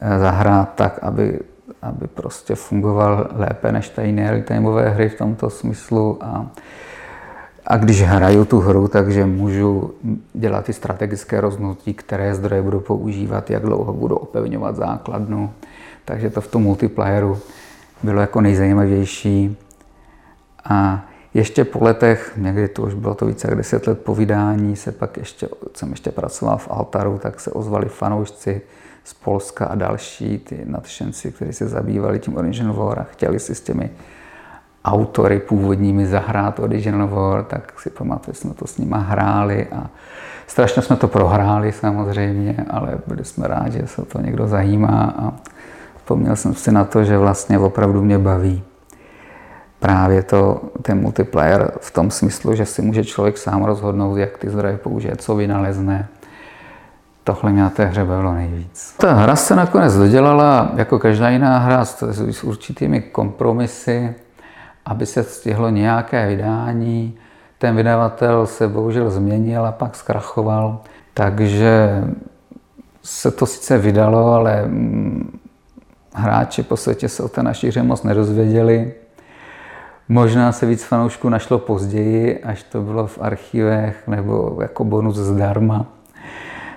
eh, 0.00 0.18
zahrát 0.18 0.74
tak, 0.74 0.98
aby, 1.02 1.40
aby 1.82 2.06
prostě 2.06 2.54
fungoval 2.54 3.28
lépe 3.32 3.72
než 3.72 3.88
ty 3.88 4.16
real 4.16 4.94
hry 4.94 5.08
v 5.08 5.18
tomto 5.18 5.50
smyslu 5.50 6.18
a 6.20 6.46
a 7.66 7.76
když 7.76 8.02
hraju 8.02 8.44
tu 8.44 8.60
hru, 8.60 8.88
takže 8.88 9.26
můžu 9.26 9.94
dělat 10.34 10.64
ty 10.64 10.72
strategické 10.72 11.40
rozhodnutí, 11.40 11.94
které 11.94 12.34
zdroje 12.34 12.62
budu 12.62 12.80
používat, 12.80 13.50
jak 13.50 13.62
dlouho 13.62 13.92
budu 13.92 14.16
opevňovat 14.16 14.76
základnu. 14.76 15.50
Takže 16.04 16.30
to 16.30 16.40
v 16.40 16.48
tom 16.48 16.62
multiplayeru 16.62 17.38
bylo 18.02 18.20
jako 18.20 18.40
nejzajímavější. 18.40 19.56
A 20.64 21.04
ještě 21.34 21.64
po 21.64 21.84
letech, 21.84 22.32
někdy 22.36 22.68
to 22.68 22.82
už 22.82 22.94
bylo 22.94 23.14
to 23.14 23.26
více 23.26 23.48
jak 23.48 23.56
deset 23.56 23.86
let 23.86 24.04
po 24.04 24.14
vydání, 24.14 24.76
se 24.76 24.92
pak 24.92 25.16
ještě, 25.16 25.48
jsem 25.74 25.90
ještě 25.90 26.10
pracoval 26.10 26.58
v 26.58 26.68
Altaru, 26.70 27.18
tak 27.18 27.40
se 27.40 27.50
ozvali 27.50 27.88
fanoušci 27.88 28.62
z 29.04 29.14
Polska 29.14 29.66
a 29.66 29.74
další, 29.74 30.38
ty 30.38 30.60
nadšenci, 30.64 31.32
kteří 31.32 31.52
se 31.52 31.68
zabývali 31.68 32.18
tím 32.18 32.36
Original 32.36 32.74
War 32.74 32.98
a 32.98 33.02
chtěli 33.02 33.40
si 33.40 33.54
s 33.54 33.60
těmi 33.60 33.90
autory 34.84 35.40
původními 35.40 36.06
zahrát 36.06 36.58
Original 36.58 37.08
War, 37.08 37.44
tak 37.44 37.80
si 37.80 37.90
pamatuju, 37.90 38.34
jsme 38.34 38.54
to 38.54 38.66
s 38.66 38.78
nima 38.78 38.98
hráli 38.98 39.66
a 39.66 39.90
strašně 40.46 40.82
jsme 40.82 40.96
to 40.96 41.08
prohráli 41.08 41.72
samozřejmě, 41.72 42.56
ale 42.70 42.98
byli 43.06 43.24
jsme 43.24 43.48
rádi, 43.48 43.78
že 43.78 43.86
se 43.86 44.04
to 44.04 44.20
někdo 44.20 44.48
zajímá 44.48 45.14
a 45.18 45.32
vzpomněl 46.04 46.36
jsem 46.36 46.54
si 46.54 46.72
na 46.72 46.84
to, 46.84 47.04
že 47.04 47.18
vlastně 47.18 47.58
opravdu 47.58 48.02
mě 48.02 48.18
baví 48.18 48.62
právě 49.80 50.22
to, 50.22 50.60
ten 50.82 51.00
multiplayer 51.00 51.72
v 51.80 51.90
tom 51.90 52.10
smyslu, 52.10 52.54
že 52.54 52.66
si 52.66 52.82
může 52.82 53.04
člověk 53.04 53.38
sám 53.38 53.64
rozhodnout, 53.64 54.16
jak 54.16 54.38
ty 54.38 54.50
zdroje 54.50 54.76
použije, 54.76 55.16
co 55.16 55.34
vynalezne. 55.34 56.08
Tohle 57.24 57.52
mě 57.52 57.62
na 57.62 57.70
té 57.70 57.84
hře 57.84 58.04
bavilo 58.04 58.34
nejvíc. 58.34 58.94
Ta 58.96 59.12
hra 59.12 59.36
se 59.36 59.56
nakonec 59.56 59.96
dodělala 59.96 60.72
jako 60.76 60.98
každá 60.98 61.28
jiná 61.28 61.58
hra 61.58 61.84
s, 61.84 62.02
s 62.30 62.44
určitými 62.44 63.00
kompromisy 63.00 64.14
aby 64.86 65.06
se 65.06 65.22
stihlo 65.22 65.70
nějaké 65.70 66.28
vydání. 66.28 67.14
Ten 67.58 67.76
vydavatel 67.76 68.46
se 68.46 68.68
bohužel 68.68 69.10
změnil 69.10 69.66
a 69.66 69.72
pak 69.72 69.96
zkrachoval, 69.96 70.80
takže 71.14 72.04
se 73.02 73.30
to 73.30 73.46
sice 73.46 73.78
vydalo, 73.78 74.32
ale 74.32 74.62
mm, 74.66 75.33
hráči 76.14 76.62
po 76.62 76.76
světě 76.76 77.08
se 77.08 77.22
o 77.22 77.28
té 77.28 77.42
naší 77.42 77.68
hře 77.68 77.82
moc 77.82 78.02
nedozvěděli. 78.02 78.92
Možná 80.08 80.52
se 80.52 80.66
víc 80.66 80.84
fanoušků 80.84 81.28
našlo 81.28 81.58
později, 81.58 82.38
až 82.38 82.62
to 82.62 82.82
bylo 82.82 83.06
v 83.06 83.18
archivech 83.22 84.08
nebo 84.08 84.58
jako 84.62 84.84
bonus 84.84 85.16
zdarma. 85.16 85.86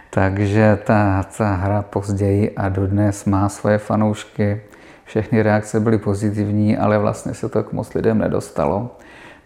Takže 0.10 0.80
ta, 0.84 1.26
ta 1.38 1.54
hra 1.54 1.82
později 1.82 2.56
a 2.56 2.70
dodnes 2.70 3.26
má 3.26 3.50
svoje 3.50 3.78
fanoušky 3.78 4.62
všechny 5.04 5.42
reakce 5.42 5.80
byly 5.80 5.98
pozitivní, 5.98 6.78
ale 6.78 6.98
vlastně 6.98 7.34
se 7.34 7.50
to 7.50 7.64
k 7.64 7.74
moc 7.74 7.94
lidem 7.94 8.18
nedostalo. 8.18 8.96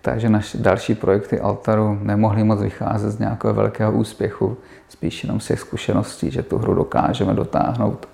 Takže 0.02 0.30
naše 0.30 0.58
další 0.58 0.96
projekty 0.96 1.40
Altaru 1.40 2.00
nemohly 2.02 2.44
moc 2.44 2.62
vycházet 2.62 3.12
z 3.12 3.20
nějakého 3.20 3.54
velkého 3.54 3.92
úspěchu, 3.92 4.58
spíš 4.90 5.24
jenom 5.24 5.40
z 5.40 5.48
těch 5.48 5.60
zkušeností, 5.60 6.32
že 6.32 6.44
tu 6.44 6.58
hru 6.58 6.74
dokážeme 6.74 7.34
dotáhnout 7.34 8.11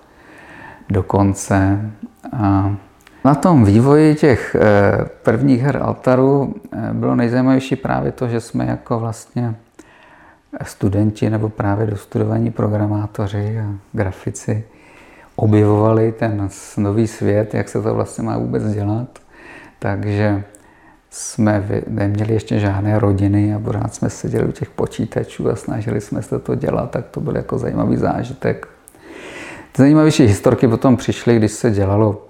do 0.90 1.02
konce. 1.02 1.90
A 2.32 2.76
na 3.24 3.34
tom 3.34 3.64
vývoji 3.64 4.14
těch 4.14 4.56
eh, 4.60 5.08
prvních 5.22 5.62
her 5.62 5.82
Altaru 5.82 6.54
eh, 6.72 6.90
bylo 6.92 7.16
nejzajímavější 7.16 7.76
právě 7.76 8.12
to, 8.12 8.28
že 8.28 8.40
jsme 8.40 8.66
jako 8.66 8.98
vlastně 8.98 9.54
studenti 10.64 11.30
nebo 11.30 11.48
právě 11.48 11.86
dostudovaní 11.86 12.50
programátoři 12.50 13.60
a 13.60 13.74
grafici 13.92 14.64
objevovali 15.36 16.12
ten 16.12 16.48
nový 16.76 17.06
svět, 17.06 17.54
jak 17.54 17.68
se 17.68 17.82
to 17.82 17.94
vlastně 17.94 18.24
má 18.24 18.38
vůbec 18.38 18.72
dělat. 18.72 19.18
Takže 19.78 20.44
jsme 21.10 21.66
neměli 21.88 22.34
ještě 22.34 22.58
žádné 22.58 22.98
rodiny 22.98 23.54
a 23.54 23.58
pořád 23.58 23.94
jsme 23.94 24.10
seděli 24.10 24.48
u 24.48 24.52
těch 24.52 24.70
počítačů 24.70 25.50
a 25.50 25.56
snažili 25.56 26.00
jsme 26.00 26.22
se 26.22 26.38
to 26.38 26.54
dělat, 26.54 26.90
tak 26.90 27.08
to 27.08 27.20
byl 27.20 27.36
jako 27.36 27.58
zajímavý 27.58 27.96
zážitek. 27.96 28.68
Ty 29.78 29.82
zajímavější 29.82 30.24
historky 30.26 30.68
potom 30.68 30.96
přišly, 30.96 31.36
když 31.36 31.52
se 31.52 31.70
dělalo 31.70 32.26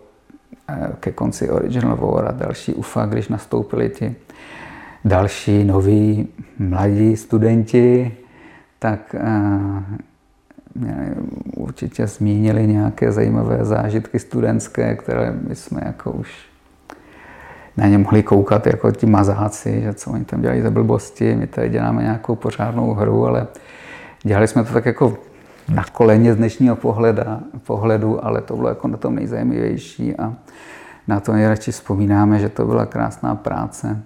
eh, 0.69 0.89
ke 1.01 1.13
konci 1.13 1.51
Original 1.51 1.97
War 1.97 2.29
a 2.29 2.33
další 2.33 2.75
UFA, 2.75 3.07
když 3.07 3.29
nastoupili 3.29 3.89
ti 3.91 4.17
další 5.05 5.65
noví 5.65 6.29
mladí 6.59 7.17
studenti, 7.17 8.17
tak 8.79 9.15
eh, 9.15 9.25
určitě 11.57 12.07
zmínili 12.07 12.67
nějaké 12.67 13.13
zajímavé 13.13 13.65
zážitky 13.65 14.19
studentské, 14.19 14.95
které 14.95 15.35
my 15.49 15.55
jsme 15.57 15.81
jako 15.85 16.11
už 16.11 16.33
na 17.77 17.87
ně 17.87 17.99
mohli 17.99 18.23
koukat 18.23 18.67
jako 18.67 18.91
ti 18.91 19.07
mazáci, 19.07 19.81
že 19.83 19.95
co 19.95 20.11
oni 20.11 20.25
tam 20.25 20.41
dělají 20.41 20.61
za 20.63 20.71
blbosti, 20.71 21.35
my 21.35 21.47
tady 21.47 21.69
děláme 21.69 22.03
nějakou 22.03 22.35
pořádnou 22.37 22.95
hru, 22.95 23.27
ale 23.27 23.47
dělali 24.23 24.49
jsme 24.49 24.65
to 24.65 24.73
tak 24.73 24.87
jako 24.87 25.28
na 25.75 25.85
koleně 25.93 26.35
z 26.35 26.37
dnešního 26.37 26.77
pohleda, 26.77 27.41
pohledu, 27.67 28.25
ale 28.25 28.41
to 28.41 28.57
bylo 28.57 28.69
jako 28.69 28.89
na 28.89 28.97
tom 28.97 29.15
nejzajímavější 29.15 30.17
a 30.17 30.35
na 31.09 31.21
to 31.21 31.33
nejradši 31.33 31.73
vzpomínáme, 31.73 32.39
že 32.39 32.49
to 32.49 32.67
byla 32.67 32.87
krásná 32.87 33.35
práce 33.35 34.03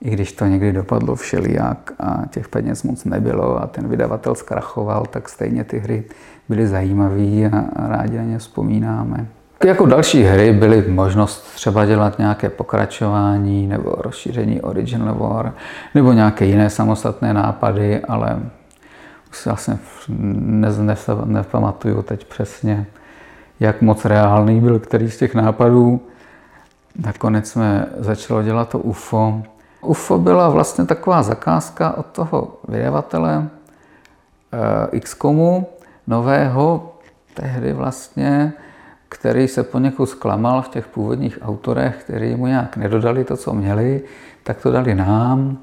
i 0.00 0.10
když 0.10 0.32
to 0.32 0.46
někdy 0.46 0.72
dopadlo 0.72 1.14
všelijak 1.14 1.92
a 2.00 2.22
těch 2.30 2.48
peněz 2.48 2.82
moc 2.82 3.04
nebylo 3.04 3.62
a 3.62 3.66
ten 3.66 3.88
vydavatel 3.88 4.34
zkrachoval, 4.34 5.06
tak 5.10 5.28
stejně 5.28 5.64
ty 5.64 5.78
hry 5.78 6.04
byly 6.48 6.66
zajímavé 6.66 7.50
a 7.52 7.88
rádi 7.88 8.16
na 8.16 8.22
ně 8.22 8.38
vzpomínáme. 8.38 9.26
Jako 9.64 9.86
další 9.86 10.22
hry 10.22 10.52
byly 10.52 10.84
možnost 10.88 11.54
třeba 11.54 11.86
dělat 11.86 12.18
nějaké 12.18 12.48
pokračování 12.48 13.66
nebo 13.66 13.94
rozšíření 13.98 14.60
Original 14.60 15.14
War 15.14 15.52
nebo 15.94 16.12
nějaké 16.12 16.44
jiné 16.44 16.70
samostatné 16.70 17.34
nápady, 17.34 18.00
ale 18.00 18.40
já 19.46 19.56
se 19.56 19.78
nepamatuju 21.24 22.02
teď 22.02 22.24
přesně, 22.24 22.86
jak 23.60 23.82
moc 23.82 24.04
reálný 24.04 24.60
byl 24.60 24.78
který 24.78 25.10
z 25.10 25.16
těch 25.16 25.34
nápadů. 25.34 26.00
Nakonec 27.04 27.50
jsme 27.50 27.86
začalo 27.98 28.42
dělat 28.42 28.68
to 28.68 28.78
UFO, 28.78 29.42
UFO 29.80 30.18
byla 30.18 30.48
vlastně 30.48 30.84
taková 30.84 31.22
zakázka 31.22 31.98
od 31.98 32.06
toho 32.06 32.56
vydavatele 32.68 33.48
eh, 34.92 35.00
XCOMu 35.00 35.66
nového, 36.06 36.92
tehdy 37.34 37.72
vlastně, 37.72 38.52
který 39.08 39.48
se 39.48 39.62
poněkud 39.62 40.06
zklamal 40.06 40.62
v 40.62 40.68
těch 40.68 40.86
původních 40.86 41.38
autorech, 41.42 42.04
kteří 42.04 42.34
mu 42.34 42.46
nějak 42.46 42.76
nedodali 42.76 43.24
to, 43.24 43.36
co 43.36 43.52
měli, 43.52 44.02
tak 44.42 44.62
to 44.62 44.70
dali 44.70 44.94
nám 44.94 45.58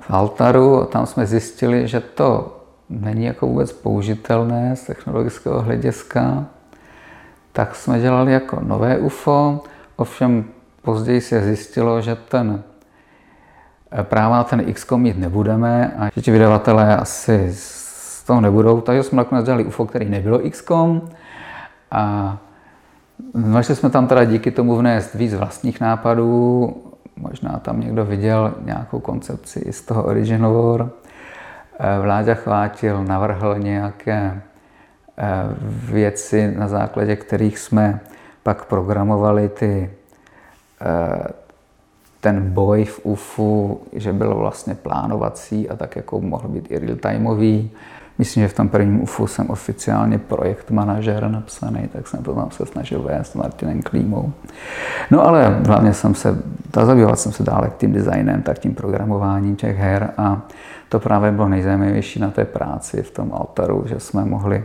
v 0.00 0.10
Altaru 0.10 0.84
tam 0.84 1.06
jsme 1.06 1.26
zjistili, 1.26 1.88
že 1.88 2.00
to 2.00 2.53
není 2.88 3.24
jako 3.24 3.46
vůbec 3.46 3.72
použitelné 3.72 4.76
z 4.76 4.84
technologického 4.84 5.62
hlediska. 5.62 6.44
Tak 7.52 7.74
jsme 7.74 8.00
dělali 8.00 8.32
jako 8.32 8.60
nové 8.62 8.98
UFO, 8.98 9.60
ovšem 9.96 10.44
později 10.82 11.20
se 11.20 11.44
zjistilo, 11.44 12.00
že 12.00 12.14
ten 12.14 12.62
práva 14.02 14.36
na 14.36 14.44
ten 14.44 14.72
XCOM 14.72 15.02
mít 15.02 15.18
nebudeme 15.18 15.94
a 15.98 16.10
že 16.14 16.22
ti 16.22 16.30
vydavatelé 16.30 16.96
asi 16.96 17.50
z 17.52 18.24
toho 18.26 18.40
nebudou, 18.40 18.80
takže 18.80 19.02
jsme 19.02 19.16
nakonec 19.16 19.44
dělali 19.44 19.64
UFO, 19.64 19.86
který 19.86 20.08
nebylo 20.08 20.38
XCOM 20.50 21.10
a 21.90 22.36
Našli 23.34 23.76
jsme 23.76 23.90
tam 23.90 24.06
teda 24.06 24.24
díky 24.24 24.50
tomu 24.50 24.76
vnést 24.76 25.14
víc 25.14 25.34
vlastních 25.34 25.80
nápadů, 25.80 26.76
možná 27.16 27.58
tam 27.58 27.80
někdo 27.80 28.04
viděl 28.04 28.54
nějakou 28.64 29.00
koncepci 29.00 29.72
z 29.72 29.82
toho 29.82 30.04
Original 30.04 30.54
War. 30.54 30.90
Eh, 31.78 32.00
Vláďa 32.00 32.34
Chvátil 32.34 33.04
navrhl 33.04 33.58
nějaké 33.58 34.40
eh, 35.18 35.24
věci, 35.92 36.54
na 36.58 36.68
základě 36.68 37.16
kterých 37.16 37.58
jsme 37.58 38.00
pak 38.42 38.64
programovali 38.64 39.48
ty 39.48 39.90
eh, 40.80 41.28
ten 42.20 42.50
boj 42.50 42.84
v 42.84 43.00
UFU, 43.02 43.80
že 43.92 44.12
byl 44.12 44.34
vlastně 44.34 44.74
plánovací 44.74 45.68
a 45.68 45.76
tak 45.76 45.96
jako 45.96 46.20
mohl 46.20 46.48
být 46.48 46.70
i 46.70 46.78
real-timeový. 46.78 47.70
Myslím, 48.18 48.42
že 48.42 48.48
v 48.48 48.54
tom 48.54 48.68
prvním 48.68 49.02
UFU 49.02 49.26
jsem 49.26 49.50
oficiálně 49.50 50.18
projekt 50.18 50.70
manažer 50.70 51.28
napsaný, 51.30 51.88
tak 51.92 52.08
jsem 52.08 52.22
to 52.22 52.34
tam 52.34 52.50
se 52.50 52.66
snažil 52.66 53.02
vést 53.02 53.30
s 53.30 53.34
Martinem 53.34 53.82
Klímou. 53.82 54.32
No 55.10 55.26
ale 55.26 55.60
hlavně 55.66 55.94
jsem 55.94 56.14
se, 56.14 56.38
zabýval 56.84 57.16
jsem 57.16 57.32
se 57.32 57.42
dále 57.42 57.70
tím 57.78 57.92
designem, 57.92 58.42
tak 58.42 58.58
tím 58.58 58.74
programováním 58.74 59.56
těch 59.56 59.76
her 59.76 60.12
a 60.16 60.42
to 60.94 61.00
právě 61.00 61.30
bylo 61.30 61.48
nejzajímavější 61.48 62.20
na 62.20 62.30
té 62.30 62.44
práci 62.44 63.02
v 63.02 63.10
tom 63.10 63.32
altaru, 63.34 63.84
že 63.86 64.00
jsme 64.00 64.24
mohli 64.24 64.64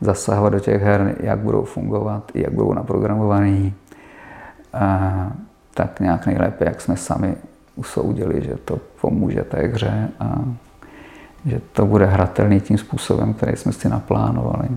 zasahovat 0.00 0.50
do 0.50 0.60
těch 0.60 0.82
her, 0.82 1.14
jak 1.20 1.38
budou 1.38 1.64
fungovat, 1.64 2.30
jak 2.34 2.52
budou 2.52 2.72
naprogramovaný, 2.72 3.74
tak 5.74 6.00
nějak 6.00 6.26
nejlépe, 6.26 6.64
jak 6.64 6.80
jsme 6.80 6.96
sami 6.96 7.34
usoudili, 7.76 8.42
že 8.44 8.56
to 8.64 8.80
pomůže 9.00 9.42
té 9.42 9.66
hře 9.66 10.08
a 10.20 10.44
že 11.46 11.60
to 11.72 11.86
bude 11.86 12.06
hratelný 12.06 12.60
tím 12.60 12.78
způsobem, 12.78 13.34
který 13.34 13.56
jsme 13.56 13.72
si 13.72 13.88
naplánovali. 13.88 14.68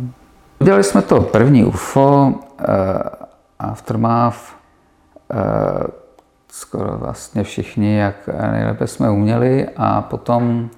Udělali 0.60 0.84
jsme 0.84 1.02
to 1.02 1.22
první 1.22 1.66
UFO, 1.66 2.28
uh, 2.28 2.34
Aftermath, 3.60 4.56
uh, 5.34 5.88
skoro 6.52 6.98
vlastně 6.98 7.44
všichni, 7.44 7.98
jak 7.98 8.30
nejlépe 8.52 8.88
jsme 8.88 9.10
uměli 9.10 9.68
a 9.78 10.02
potom, 10.02 10.70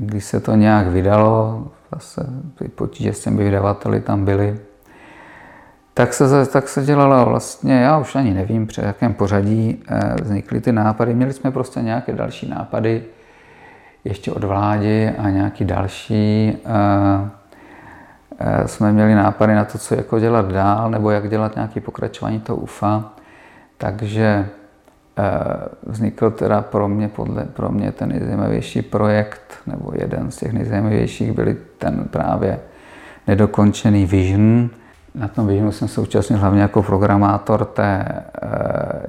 když 0.00 0.24
se 0.24 0.40
to 0.40 0.54
nějak 0.54 0.86
vydalo, 0.86 1.64
zase 1.94 2.26
ty 2.58 2.68
potíže 2.68 3.12
s 3.12 3.20
těmi 3.20 3.44
vydavateli 3.44 4.00
tam 4.00 4.24
byly, 4.24 4.58
tak 5.94 6.14
se, 6.14 6.46
tak 6.46 6.68
se 6.68 6.84
dělalo 6.84 7.24
vlastně, 7.24 7.74
já 7.74 7.98
už 7.98 8.16
ani 8.16 8.34
nevím, 8.34 8.66
při 8.66 8.80
jakém 8.84 9.14
pořadí 9.14 9.82
eh, 9.88 10.14
vznikly 10.22 10.60
ty 10.60 10.72
nápady. 10.72 11.14
Měli 11.14 11.32
jsme 11.32 11.50
prostě 11.50 11.80
nějaké 11.80 12.12
další 12.12 12.48
nápady, 12.48 13.04
ještě 14.04 14.32
od 14.32 14.44
vlády 14.44 15.10
a 15.10 15.30
nějaký 15.30 15.64
další. 15.64 16.56
Eh, 16.64 17.30
eh, 18.38 18.68
jsme 18.68 18.92
měli 18.92 19.14
nápady 19.14 19.54
na 19.54 19.64
to, 19.64 19.78
co 19.78 19.94
jako 19.94 20.20
dělat 20.20 20.52
dál, 20.52 20.90
nebo 20.90 21.10
jak 21.10 21.28
dělat 21.28 21.54
nějaké 21.54 21.80
pokračování 21.80 22.40
toho 22.40 22.56
UFA. 22.56 23.12
Takže 23.78 24.48
vznikl 25.86 26.30
teda 26.30 26.62
pro 26.62 26.88
mě, 26.88 27.08
podle, 27.08 27.44
pro 27.44 27.68
mě 27.68 27.92
ten 27.92 28.08
nejzajímavější 28.08 28.82
projekt, 28.82 29.54
nebo 29.66 29.92
jeden 29.94 30.30
z 30.30 30.36
těch 30.36 30.52
nejzajímavějších, 30.52 31.32
byly 31.32 31.56
ten 31.78 32.04
právě 32.10 32.60
nedokončený 33.26 34.06
Vision, 34.06 34.70
na 35.14 35.28
tom 35.28 35.46
Visionu 35.46 35.72
jsem 35.72 35.88
se 35.88 36.00
účastnil 36.00 36.38
hlavně 36.38 36.60
jako 36.60 36.82
programátor 36.82 37.64
té 37.64 38.04
e, 38.04 38.22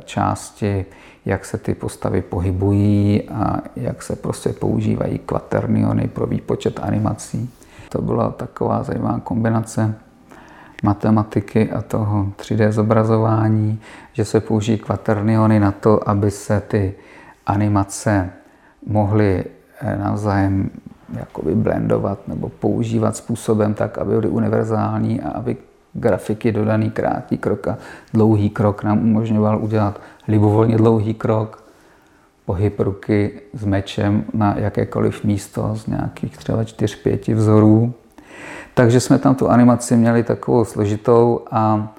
části, 0.06 0.86
jak 1.26 1.46
se 1.46 1.58
ty 1.58 1.74
postavy 1.74 2.22
pohybují 2.22 3.30
a 3.30 3.58
jak 3.76 4.04
se 4.04 4.16
prostě 4.16 4.50
používají 4.50 5.20
kvaterniony 5.20 6.08
pro 6.08 6.28
výpočet 6.28 6.80
animací. 6.84 7.50
To 7.90 8.02
byla 8.02 8.32
taková 8.32 8.84
zajímavá 8.84 9.20
kombinace 9.20 9.96
matematiky 10.84 11.72
a 11.72 11.82
toho 11.82 12.32
3D 12.38 12.72
zobrazování, 12.72 13.80
že 14.14 14.26
se 14.26 14.40
použijí 14.40 14.78
kvaterniony 14.78 15.60
na 15.60 15.72
to, 15.72 16.10
aby 16.10 16.32
se 16.32 16.62
ty 16.62 16.96
animace 17.46 18.30
mohly 18.86 19.46
e, 19.82 19.98
navzájem 19.98 20.70
jakoby 21.14 21.56
blendovat 21.56 22.28
nebo 22.28 22.50
používat 22.50 23.16
způsobem 23.16 23.74
tak, 23.74 23.98
aby 23.98 24.12
byly 24.12 24.28
univerzální 24.28 25.22
a 25.22 25.30
aby 25.30 25.58
grafiky 25.94 26.52
dodaný 26.52 26.92
krátký 26.92 27.38
krok 27.38 27.68
a 27.68 27.78
dlouhý 28.14 28.50
krok 28.50 28.84
nám 28.84 29.00
umožňoval 29.00 29.64
udělat 29.64 30.02
libovolně 30.28 30.78
dlouhý 30.78 31.14
krok, 31.14 31.64
pohyb 32.46 32.80
ruky 32.80 33.42
s 33.54 33.66
mečem 33.66 34.24
na 34.34 34.56
jakékoliv 34.58 35.24
místo 35.24 35.76
z 35.76 35.88
nějakých 35.88 36.38
třeba 36.38 36.64
4-5 36.64 37.36
vzorů. 37.36 37.94
Takže 38.74 39.00
jsme 39.00 39.20
tam 39.20 39.36
tu 39.36 39.50
animaci 39.50 39.96
měli 39.96 40.24
takovou 40.24 40.66
složitou 40.66 41.42
a 41.52 41.94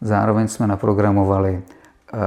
zároveň 0.00 0.48
jsme 0.48 0.66
naprogramovali 0.66 1.62
eh, 1.62 2.18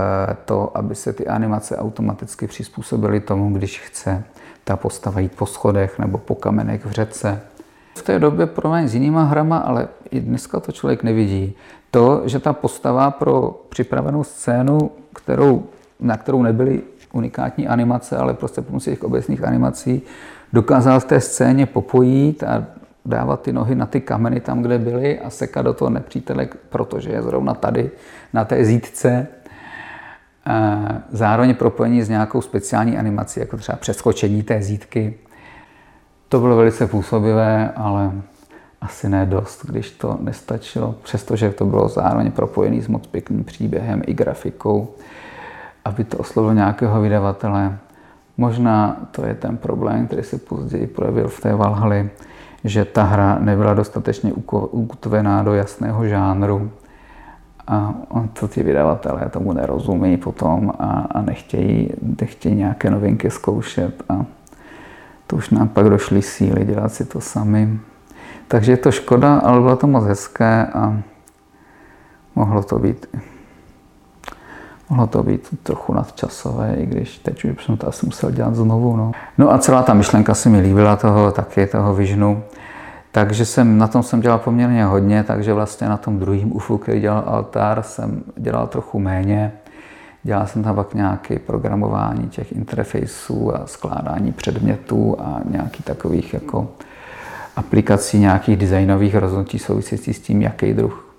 to, 0.45 0.77
aby 0.77 0.95
se 0.95 1.13
ty 1.13 1.27
animace 1.27 1.77
automaticky 1.77 2.47
přizpůsobily 2.47 3.19
tomu, 3.19 3.53
když 3.53 3.79
chce 3.79 4.23
ta 4.63 4.75
postava 4.75 5.19
jít 5.19 5.35
po 5.35 5.45
schodech 5.45 5.99
nebo 5.99 6.17
po 6.17 6.35
kamenech 6.35 6.85
v 6.85 6.91
řece 6.91 7.41
v 7.95 8.01
té 8.01 8.19
době 8.19 8.45
porovnání 8.45 8.87
s 8.87 8.93
jinýma 8.93 9.23
hrama, 9.23 9.57
ale 9.57 9.87
i 10.11 10.19
dneska 10.19 10.59
to 10.59 10.71
člověk 10.71 11.03
nevidí. 11.03 11.55
To, 11.91 12.21
že 12.25 12.39
ta 12.39 12.53
postava 12.53 13.11
pro 13.11 13.61
připravenou 13.69 14.23
scénu, 14.23 14.91
kterou, 15.15 15.63
na 15.99 16.17
kterou 16.17 16.41
nebyly 16.41 16.81
unikátní 17.11 17.67
animace, 17.67 18.17
ale 18.17 18.33
prostě 18.33 18.61
pomocí 18.61 18.89
těch 18.89 19.03
obecných 19.03 19.43
animací, 19.43 20.01
dokázal 20.53 20.99
v 20.99 21.05
té 21.05 21.21
scéně 21.21 21.65
popojít 21.65 22.43
a 22.43 22.65
dávat 23.05 23.41
ty 23.41 23.53
nohy 23.53 23.75
na 23.75 23.85
ty 23.85 24.01
kameny 24.01 24.39
tam, 24.39 24.61
kde 24.61 24.77
byly 24.77 25.19
a 25.19 25.29
sekat 25.29 25.61
do 25.61 25.73
toho 25.73 25.89
nepřítele, 25.89 26.47
protože 26.69 27.09
je 27.09 27.21
zrovna 27.21 27.53
tady, 27.53 27.91
na 28.33 28.45
té 28.45 28.65
zítce. 28.65 29.27
Zároveň 31.09 31.55
propojení 31.55 32.03
s 32.03 32.09
nějakou 32.09 32.41
speciální 32.41 32.97
animací, 32.97 33.39
jako 33.39 33.57
třeba 33.57 33.75
přeskočení 33.75 34.43
té 34.43 34.61
zítky. 34.61 35.13
To 36.29 36.39
bylo 36.39 36.55
velice 36.55 36.87
působivé, 36.87 37.71
ale 37.75 38.11
asi 38.81 39.09
ne 39.09 39.25
dost, 39.25 39.65
když 39.65 39.91
to 39.91 40.17
nestačilo, 40.21 40.95
přestože 41.03 41.49
to 41.49 41.65
bylo 41.65 41.89
zároveň 41.89 42.31
propojené 42.31 42.81
s 42.81 42.87
moc 42.87 43.07
pěkným 43.07 43.43
příběhem 43.43 44.01
i 44.07 44.13
grafikou, 44.13 44.95
aby 45.85 46.03
to 46.03 46.17
oslovilo 46.17 46.53
nějakého 46.53 47.01
vydavatele. 47.01 47.77
Možná 48.37 48.97
to 49.11 49.25
je 49.25 49.35
ten 49.35 49.57
problém, 49.57 50.07
který 50.07 50.23
se 50.23 50.37
později 50.37 50.87
projevil 50.87 51.27
v 51.27 51.41
té 51.41 51.55
Valhaly, 51.55 52.09
že 52.63 52.85
ta 52.85 53.03
hra 53.03 53.37
nebyla 53.39 53.73
dostatečně 53.73 54.33
ukotvená 54.71 55.43
do 55.43 55.53
jasného 55.53 56.07
žánru 56.07 56.71
a 57.67 57.93
to 58.39 58.47
ti 58.47 58.63
vydavatelé 58.63 59.29
tomu 59.29 59.53
nerozumí 59.53 60.17
potom 60.17 60.73
a, 60.79 61.07
a 61.11 61.21
nechtějí, 61.21 61.89
nechtějí 62.21 62.55
nějaké 62.55 62.89
novinky 62.89 63.29
zkoušet 63.29 64.03
a 64.09 64.25
to 65.27 65.35
už 65.35 65.49
nám 65.49 65.67
pak 65.67 65.89
došly 65.89 66.21
síly 66.21 66.65
dělat 66.65 66.93
si 66.93 67.05
to 67.05 67.21
sami. 67.21 67.79
Takže 68.47 68.71
je 68.71 68.77
to 68.77 68.91
škoda, 68.91 69.37
ale 69.37 69.61
bylo 69.61 69.75
to 69.75 69.87
moc 69.87 70.05
hezké 70.05 70.65
a 70.65 70.97
mohlo 72.35 72.63
to 72.63 72.79
být 72.79 73.05
mohlo 74.93 75.07
to 75.07 75.23
být 75.23 75.57
trochu 75.63 75.93
nadčasové, 75.93 76.75
i 76.75 76.85
když 76.85 77.17
teď 77.17 77.45
už 77.45 77.65
jsem 77.65 77.77
to 77.77 77.87
asi 77.87 78.05
musel 78.05 78.31
dělat 78.31 78.55
znovu. 78.55 78.97
No, 78.97 79.11
no 79.37 79.53
a 79.53 79.57
celá 79.57 79.83
ta 79.83 79.93
myšlenka 79.93 80.33
se 80.33 80.49
mi 80.49 80.59
líbila 80.59 80.95
toho 80.95 81.31
taky, 81.31 81.67
toho 81.67 81.95
Vižnu. 81.95 82.43
Takže 83.11 83.45
jsem, 83.45 83.77
na 83.77 83.87
tom 83.87 84.03
jsem 84.03 84.21
dělal 84.21 84.39
poměrně 84.39 84.85
hodně, 84.85 85.23
takže 85.23 85.53
vlastně 85.53 85.89
na 85.89 85.97
tom 85.97 86.19
druhém 86.19 86.51
UFU, 86.51 86.77
který 86.77 87.01
dělal 87.01 87.23
Altar, 87.27 87.81
jsem 87.81 88.23
dělal 88.37 88.67
trochu 88.67 88.99
méně. 88.99 89.51
Dělal 90.23 90.47
jsem 90.47 90.63
tam 90.63 90.75
pak 90.75 90.93
nějaké 90.93 91.39
programování 91.39 92.29
těch 92.29 92.51
interfaceů 92.51 93.55
a 93.55 93.61
skládání 93.65 94.31
předmětů 94.31 95.15
a 95.19 95.39
nějakých 95.49 95.85
takových 95.85 96.33
jako 96.33 96.67
aplikací, 97.55 98.19
nějakých 98.19 98.57
designových 98.57 99.15
rozhodnutí 99.15 99.59
související 99.59 100.13
s 100.13 100.19
tím, 100.19 100.41
jaký 100.41 100.73
druh 100.73 101.15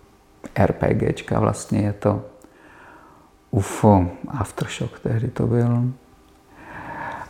RPGčka 0.67 1.41
vlastně 1.41 1.81
je 1.81 1.93
to. 1.93 2.34
UFO 3.55 4.07
Aftershock 4.29 4.99
tehdy 4.99 5.29
to 5.29 5.47
byl. 5.47 5.85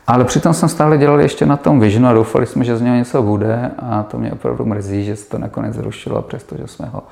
Ale 0.06 0.24
přitom 0.24 0.54
jsem 0.54 0.68
stále 0.68 0.98
dělal 0.98 1.20
ještě 1.20 1.46
na 1.46 1.56
tom 1.56 1.80
Visionu 1.80 2.08
a 2.08 2.12
doufali 2.12 2.46
jsme, 2.46 2.64
že 2.64 2.76
z 2.76 2.82
něho 2.82 2.96
něco 2.96 3.22
bude 3.22 3.70
a 3.78 4.02
to 4.02 4.18
mě 4.18 4.32
opravdu 4.32 4.64
mrzí, 4.64 5.04
že 5.04 5.16
se 5.16 5.28
to 5.28 5.38
nakonec 5.38 5.74
zrušilo, 5.74 6.22
přestože 6.22 6.66
jsme 6.66 6.87
ho 6.87 7.02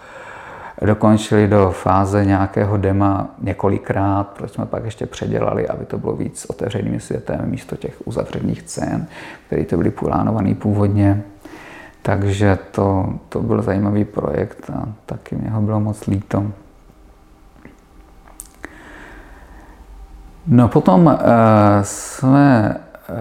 dokončili 0.82 1.48
do 1.48 1.70
fáze 1.70 2.24
nějakého 2.24 2.76
dema 2.76 3.28
několikrát, 3.42 4.28
proč 4.28 4.52
jsme 4.52 4.66
pak 4.66 4.84
ještě 4.84 5.06
předělali, 5.06 5.68
aby 5.68 5.84
to 5.84 5.98
bylo 5.98 6.16
víc 6.16 6.46
otevřeným 6.50 7.00
světem 7.00 7.40
místo 7.44 7.76
těch 7.76 7.94
uzavřených 8.04 8.62
scén, 8.66 9.06
které 9.46 9.64
to 9.64 9.76
byly 9.76 9.90
plánované 9.90 10.54
původně. 10.54 11.22
Takže 12.02 12.58
to, 12.70 13.14
to 13.28 13.40
byl 13.40 13.62
zajímavý 13.62 14.04
projekt 14.04 14.70
a 14.74 14.88
taky 15.06 15.36
mě 15.36 15.50
ho 15.50 15.62
bylo 15.62 15.80
moc 15.80 16.06
líto. 16.06 16.44
No 20.46 20.68
potom 20.68 21.06
uh, 21.06 21.12
jsme, 21.82 22.76
uh, 23.10 23.16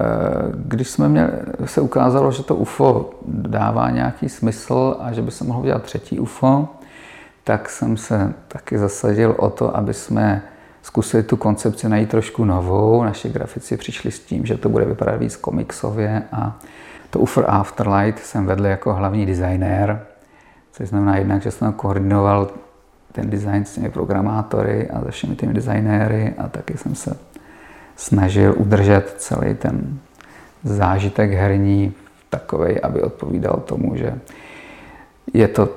když 0.56 0.90
jsme 0.90 1.10
měli, 1.10 1.30
se 1.66 1.82
ukázalo, 1.82 2.32
že 2.32 2.44
to 2.44 2.56
UFO 2.56 3.10
dává 3.28 3.90
nějaký 3.90 4.30
smysl 4.30 4.98
a 5.00 5.12
že 5.12 5.22
by 5.22 5.32
se 5.32 5.44
mohlo 5.44 5.66
dělat 5.66 5.84
třetí 5.84 6.20
UFO, 6.20 6.68
tak 7.44 7.70
jsem 7.70 7.98
se 7.98 8.34
taky 8.48 8.78
zasadil 8.78 9.36
o 9.38 9.50
to, 9.50 9.78
aby 9.78 9.94
jsme 9.94 10.42
zkusili 10.82 11.24
tu 11.24 11.38
koncepci 11.38 11.90
najít 11.90 12.10
trošku 12.10 12.46
novou. 12.46 13.04
Naši 13.04 13.30
grafici 13.30 13.78
přišli 13.78 14.12
s 14.12 14.20
tím, 14.20 14.46
že 14.46 14.58
to 14.58 14.70
bude 14.70 14.86
vypadat 14.86 15.16
víc 15.16 15.36
komiksově 15.36 16.24
a 16.32 16.60
to 17.10 17.20
UFR 17.20 17.46
Afterlight 17.48 18.20
jsem 18.20 18.46
vedl 18.46 18.66
jako 18.66 18.94
hlavní 18.94 19.26
designér, 19.26 20.06
což 20.72 20.90
znamená 20.90 21.18
jednak, 21.18 21.42
že 21.42 21.52
jsem 21.52 21.74
koordinoval 21.74 22.48
ten 23.12 23.30
design 23.30 23.66
s 23.66 23.74
těmi 23.74 23.90
programátory 23.90 24.90
a 24.90 25.02
se 25.04 25.12
všemi 25.12 25.36
těmi 25.36 25.54
designéry 25.54 26.34
a 26.38 26.48
taky 26.48 26.78
jsem 26.78 26.96
se 26.96 27.18
snažil 27.96 28.56
udržet 28.58 29.16
celý 29.18 29.56
ten 29.56 30.00
zážitek 30.64 31.32
herní 31.32 31.94
takový, 32.30 32.80
aby 32.80 33.02
odpovídal 33.02 33.64
tomu, 33.66 33.96
že 33.96 34.20
je 35.34 35.48
to 35.48 35.70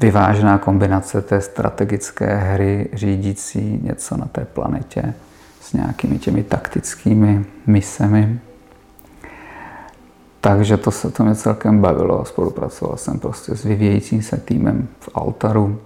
vyvážená 0.00 0.58
kombinace 0.58 1.22
té 1.22 1.40
strategické 1.40 2.36
hry 2.36 2.88
řídící 2.92 3.80
něco 3.82 4.16
na 4.16 4.26
té 4.26 4.44
planetě 4.44 5.14
s 5.60 5.72
nějakými 5.72 6.18
těmi 6.18 6.42
taktickými 6.42 7.44
misemi. 7.66 8.38
takže 10.40 10.76
to 10.76 10.90
se 10.90 11.10
to 11.10 11.24
mě 11.24 11.34
celkem 11.34 11.80
bavilo. 11.80 12.24
Spolupracoval 12.24 12.96
jsem 12.96 13.18
prostě 13.18 13.56
s 13.56 13.64
vyvíjejícím 13.64 14.22
se 14.22 14.36
týmem 14.36 14.88
v 15.00 15.08
Altaru 15.14 15.80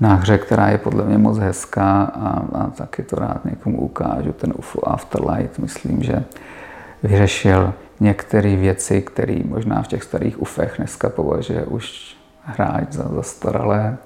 na 0.00 0.14
hře, 0.14 0.38
která 0.38 0.68
je 0.68 0.78
podle 0.78 1.04
mě 1.04 1.18
moc 1.18 1.38
hezká 1.38 2.02
a, 2.02 2.42
a 2.58 2.70
taky 2.70 3.02
to 3.02 3.16
rád 3.16 3.44
někomu 3.44 3.80
ukážu. 3.80 4.32
Ten 4.32 4.52
UFO 4.56 4.88
Afterlight, 4.88 5.58
myslím, 5.58 6.02
že 6.02 6.24
vyřešil 7.02 7.72
některé 8.00 8.56
věci, 8.56 9.02
které 9.02 9.40
možná 9.44 9.82
v 9.82 9.88
těch 9.88 10.02
starých 10.02 10.42
UFech 10.42 10.74
dneska 10.76 11.08
považuje 11.08 11.64
už 11.64 12.16
hráč 12.44 12.92
za 12.92 13.08
zastaralé 13.08 13.98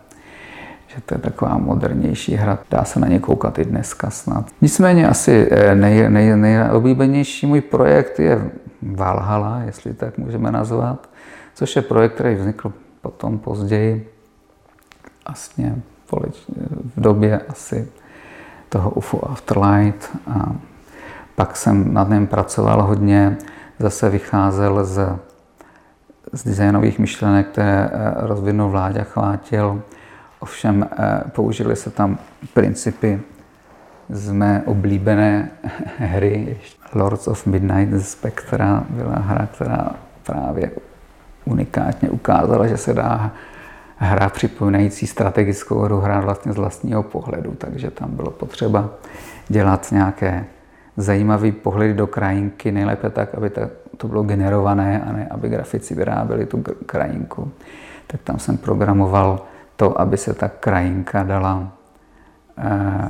že 0.94 1.00
to 1.00 1.14
je 1.14 1.18
taková 1.18 1.58
modernější 1.58 2.34
hra. 2.34 2.58
Dá 2.70 2.84
se 2.84 3.00
na 3.00 3.08
ně 3.08 3.18
koukat 3.18 3.58
i 3.58 3.64
dneska 3.64 4.10
snad. 4.10 4.46
Nicméně 4.60 5.08
asi 5.08 5.48
eh, 5.50 5.74
nej, 5.74 6.10
nej, 6.10 6.36
nejoblíbenější 6.36 7.46
můj 7.46 7.60
projekt 7.60 8.20
je 8.20 8.50
Valhalla, 8.82 9.62
jestli 9.66 9.94
tak 9.94 10.18
můžeme 10.18 10.52
nazvat, 10.52 11.08
což 11.54 11.76
je 11.76 11.82
projekt, 11.82 12.14
který 12.14 12.34
vznikl 12.34 12.72
potom 13.00 13.38
později, 13.38 14.13
vlastně 15.28 15.76
v 16.96 17.00
době 17.00 17.40
asi 17.48 17.88
toho 18.68 18.90
UFO 18.90 19.30
Afterlight 19.30 20.16
a 20.26 20.52
pak 21.34 21.56
jsem 21.56 21.94
nad 21.94 22.08
něm 22.08 22.26
pracoval 22.26 22.82
hodně, 22.82 23.36
zase 23.78 24.10
vycházel 24.10 24.84
z, 24.84 25.18
z 26.32 26.44
designových 26.44 26.98
myšlenek, 26.98 27.48
které 27.48 27.90
eh, 27.92 28.12
rozvinul 28.16 28.70
Vláďa 28.70 29.04
Chvátil, 29.04 29.82
Ovšem 30.44 30.84
eh, 30.84 31.22
použili 31.32 31.76
se 31.76 31.90
tam 31.90 32.18
principy 32.54 33.20
z 34.08 34.32
mé 34.32 34.62
oblíbené 34.66 35.50
hry. 35.98 36.56
Lords 36.94 37.28
of 37.28 37.46
Midnight 37.46 38.06
Spectra 38.06 38.84
byla 38.90 39.14
hra, 39.18 39.46
která 39.46 39.90
právě 40.22 40.70
unikátně 41.44 42.10
ukázala, 42.10 42.66
že 42.66 42.76
se 42.76 42.94
dá 42.94 43.30
hra 43.96 44.28
připomínající 44.28 45.06
strategickou 45.06 45.78
hru 45.78 46.00
hrát 46.00 46.24
vlastně 46.24 46.52
z 46.52 46.56
vlastního 46.56 47.02
pohledu, 47.02 47.54
takže 47.58 47.90
tam 47.90 48.10
bylo 48.10 48.30
potřeba 48.30 48.90
dělat 49.48 49.92
nějaké 49.92 50.44
zajímavé 50.96 51.52
pohledy 51.52 51.94
do 51.94 52.06
krajinky, 52.06 52.72
nejlépe 52.72 53.10
tak, 53.10 53.34
aby 53.34 53.50
to 53.96 54.08
bylo 54.08 54.22
generované 54.22 55.02
a 55.02 55.12
ne 55.12 55.28
aby 55.30 55.48
grafici 55.48 55.94
vyráběli 55.94 56.46
tu 56.46 56.64
krajinku. 56.86 57.52
Tak 58.06 58.20
tam 58.22 58.38
jsem 58.38 58.56
programoval 58.56 59.40
to, 59.76 60.00
aby 60.00 60.16
se 60.16 60.34
ta 60.34 60.48
krajinka 60.48 61.22
dala 61.22 61.72
eh, 62.58 63.08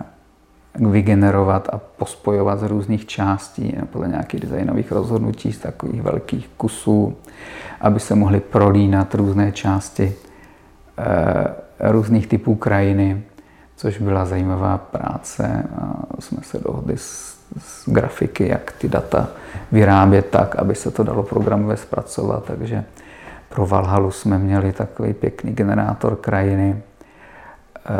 vygenerovat 0.74 1.68
a 1.72 1.78
pospojovat 1.78 2.58
z 2.58 2.62
různých 2.62 3.06
částí 3.06 3.76
podle 3.90 4.08
nějakých 4.08 4.40
designových 4.40 4.92
rozhodnutí 4.92 5.52
z 5.52 5.58
takových 5.58 6.02
velkých 6.02 6.48
kusů, 6.56 7.16
aby 7.80 8.00
se 8.00 8.14
mohly 8.14 8.40
prolínat 8.40 9.14
různé 9.14 9.52
části 9.52 10.14
eh, 10.14 10.23
různých 11.80 12.26
typů 12.26 12.54
krajiny, 12.54 13.22
což 13.76 13.98
byla 13.98 14.24
zajímavá 14.24 14.78
práce. 14.78 15.64
A 15.78 16.20
jsme 16.20 16.38
se 16.42 16.58
dohodli 16.58 16.96
s, 16.96 17.38
s 17.58 17.88
grafiky, 17.88 18.48
jak 18.48 18.72
ty 18.72 18.88
data 18.88 19.28
vyrábět 19.72 20.26
tak, 20.30 20.56
aby 20.56 20.74
se 20.74 20.90
to 20.90 21.02
dalo 21.02 21.22
programově 21.22 21.76
zpracovat. 21.76 22.44
Takže 22.44 22.84
pro 23.48 23.66
Valhalu 23.66 24.10
jsme 24.10 24.38
měli 24.38 24.72
takový 24.72 25.14
pěkný 25.14 25.52
generátor 25.52 26.16
krajiny, 26.16 26.76
eh, 26.76 27.90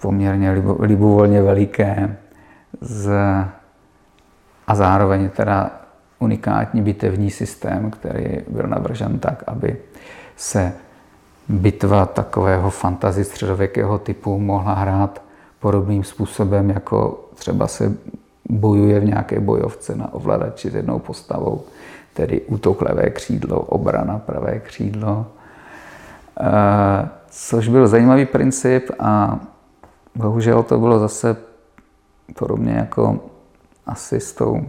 poměrně 0.00 0.50
libovolně 0.78 1.42
veliké 1.42 2.16
z, 2.80 3.10
a 4.66 4.74
zároveň 4.74 5.30
teda 5.30 5.70
unikátní 6.18 6.82
bitevní 6.82 7.30
systém, 7.30 7.90
který 7.90 8.38
byl 8.48 8.66
navržen 8.66 9.18
tak, 9.18 9.44
aby 9.46 9.76
se 10.36 10.72
bitva 11.48 12.06
takového 12.06 12.70
fantazy 12.70 13.24
středověkého 13.24 13.98
typu 13.98 14.38
mohla 14.38 14.74
hrát 14.74 15.22
podobným 15.60 16.04
způsobem, 16.04 16.70
jako 16.70 17.24
třeba 17.34 17.66
se 17.66 17.94
bojuje 18.48 19.00
v 19.00 19.04
nějaké 19.04 19.40
bojovce 19.40 19.96
na 19.96 20.14
ovladači 20.14 20.70
s 20.70 20.74
jednou 20.74 20.98
postavou 20.98 21.64
tedy 22.14 22.40
útok 22.40 22.82
levé 22.82 23.10
křídlo, 23.10 23.60
obrana 23.60 24.18
pravé 24.18 24.58
křídlo, 24.58 25.26
eh, 26.40 27.08
což 27.30 27.68
byl 27.68 27.86
zajímavý 27.86 28.26
princip 28.26 28.90
a 28.98 29.40
bohužel 30.14 30.62
to 30.62 30.78
bylo 30.78 30.98
zase 30.98 31.36
podobně 32.38 32.72
jako 32.72 33.20
asi 33.86 34.20
s, 34.20 34.32
tou, 34.32 34.66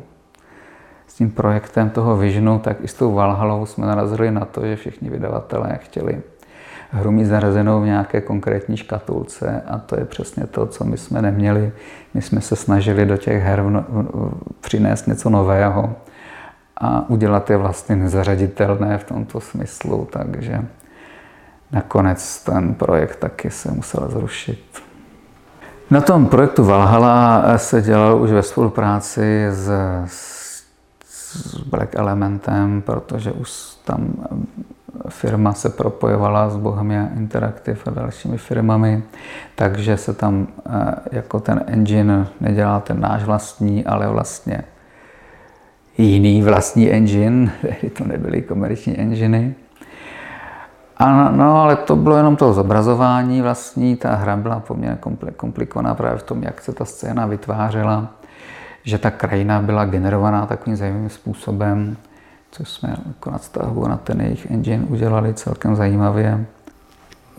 s 1.08 1.13
tím 1.13 1.32
projektem 1.32 1.90
toho 1.90 2.18
Visionu, 2.18 2.60
tak 2.60 2.78
i 2.82 2.88
s 2.88 2.94
tou 2.94 3.13
Valhalou 3.13 3.66
jsme 3.66 3.88
narazili 3.88 4.32
na 4.32 4.46
to, 4.46 4.66
že 4.66 4.76
všichni 4.76 5.10
vydavatelé 5.10 5.80
chtěli 5.82 6.22
hru 6.91 7.12
mít 7.12 7.26
zařazenou 7.26 7.82
v 7.82 7.86
nějaké 7.86 8.21
konkrétní 8.21 8.78
škatulce 8.78 9.62
a 9.67 9.78
to 9.78 10.00
je 10.00 10.06
přesně 10.06 10.47
to, 10.47 10.65
co 10.65 10.84
my 10.84 10.97
jsme 10.97 11.21
neměli. 11.21 11.71
My 12.13 12.21
jsme 12.21 12.41
se 12.41 12.56
snažili 12.56 13.06
do 13.06 13.17
těch 13.17 13.43
her 13.43 13.63
přinést 14.62 15.08
něco 15.08 15.30
nového, 15.30 15.95
a 16.82 17.10
udělat 17.10 17.50
je 17.50 17.58
vlastně 17.58 17.95
nezařaditelné 17.95 18.97
v 18.97 19.04
tomto 19.04 19.39
smyslu, 19.39 20.08
takže 20.12 20.65
nakonec 21.71 22.43
ten 22.43 22.73
projekt 22.73 23.15
taky 23.15 23.50
se 23.50 23.71
musel 23.71 24.10
zrušit. 24.10 24.84
Na 25.91 26.02
tom 26.02 26.26
projektu 26.26 26.63
Valhalla 26.63 27.43
se 27.58 27.82
dělal 27.82 28.21
už 28.21 28.32
ve 28.32 28.43
spolupráci 28.43 29.47
s, 29.50 29.71
s 31.06 31.58
Black 31.69 31.95
Elementem, 31.95 32.82
protože 32.82 33.32
už 33.32 33.52
tam 33.84 34.13
firma 35.10 35.54
se 35.54 35.70
propojovala 35.70 36.50
s 36.50 36.58
Bohemia 36.58 37.08
Interactive 37.17 37.80
a 37.86 37.89
dalšími 37.89 38.38
firmami, 38.38 39.04
takže 39.56 39.98
se 39.98 40.13
tam 40.13 40.48
eh, 40.70 40.96
jako 41.12 41.39
ten 41.39 41.63
engine 41.67 42.28
nedělal 42.41 42.82
ten 42.82 43.00
náš 43.00 43.24
vlastní, 43.24 43.86
ale 43.86 44.08
vlastně 44.08 44.63
jiný 45.98 46.41
vlastní 46.41 46.91
engine, 46.91 47.52
tehdy 47.62 47.89
to 47.89 48.06
nebyly 48.06 48.41
komerční 48.41 49.00
enginy. 49.00 49.56
A 50.98 51.32
no, 51.32 51.62
ale 51.62 51.76
to 51.76 51.96
bylo 51.96 52.17
jenom 52.17 52.36
to 52.36 52.54
zobrazování 52.54 53.41
vlastní, 53.41 53.96
ta 53.96 54.15
hra 54.15 54.36
byla 54.36 54.60
poměrně 54.60 54.98
komplikovaná 55.36 55.96
právě 55.96 56.20
v 56.20 56.24
tom, 56.24 56.43
jak 56.43 56.62
se 56.62 56.74
ta 56.74 56.86
scéna 56.86 57.26
vytvářela, 57.26 58.08
že 58.84 58.98
ta 58.98 59.12
krajina 59.12 59.62
byla 59.62 59.86
generovaná 59.86 60.46
takovým 60.46 60.76
zajímavým 60.76 61.10
způsobem, 61.10 61.98
což 62.58 62.70
jsme 62.70 62.96
jako 63.08 63.32
na 63.32 63.38
vztahu 63.38 63.88
na 63.88 63.98
ten 63.98 64.22
jejich 64.22 64.52
engine 64.52 64.86
udělali 64.86 65.34
celkem 65.34 65.76
zajímavě. 65.76 66.46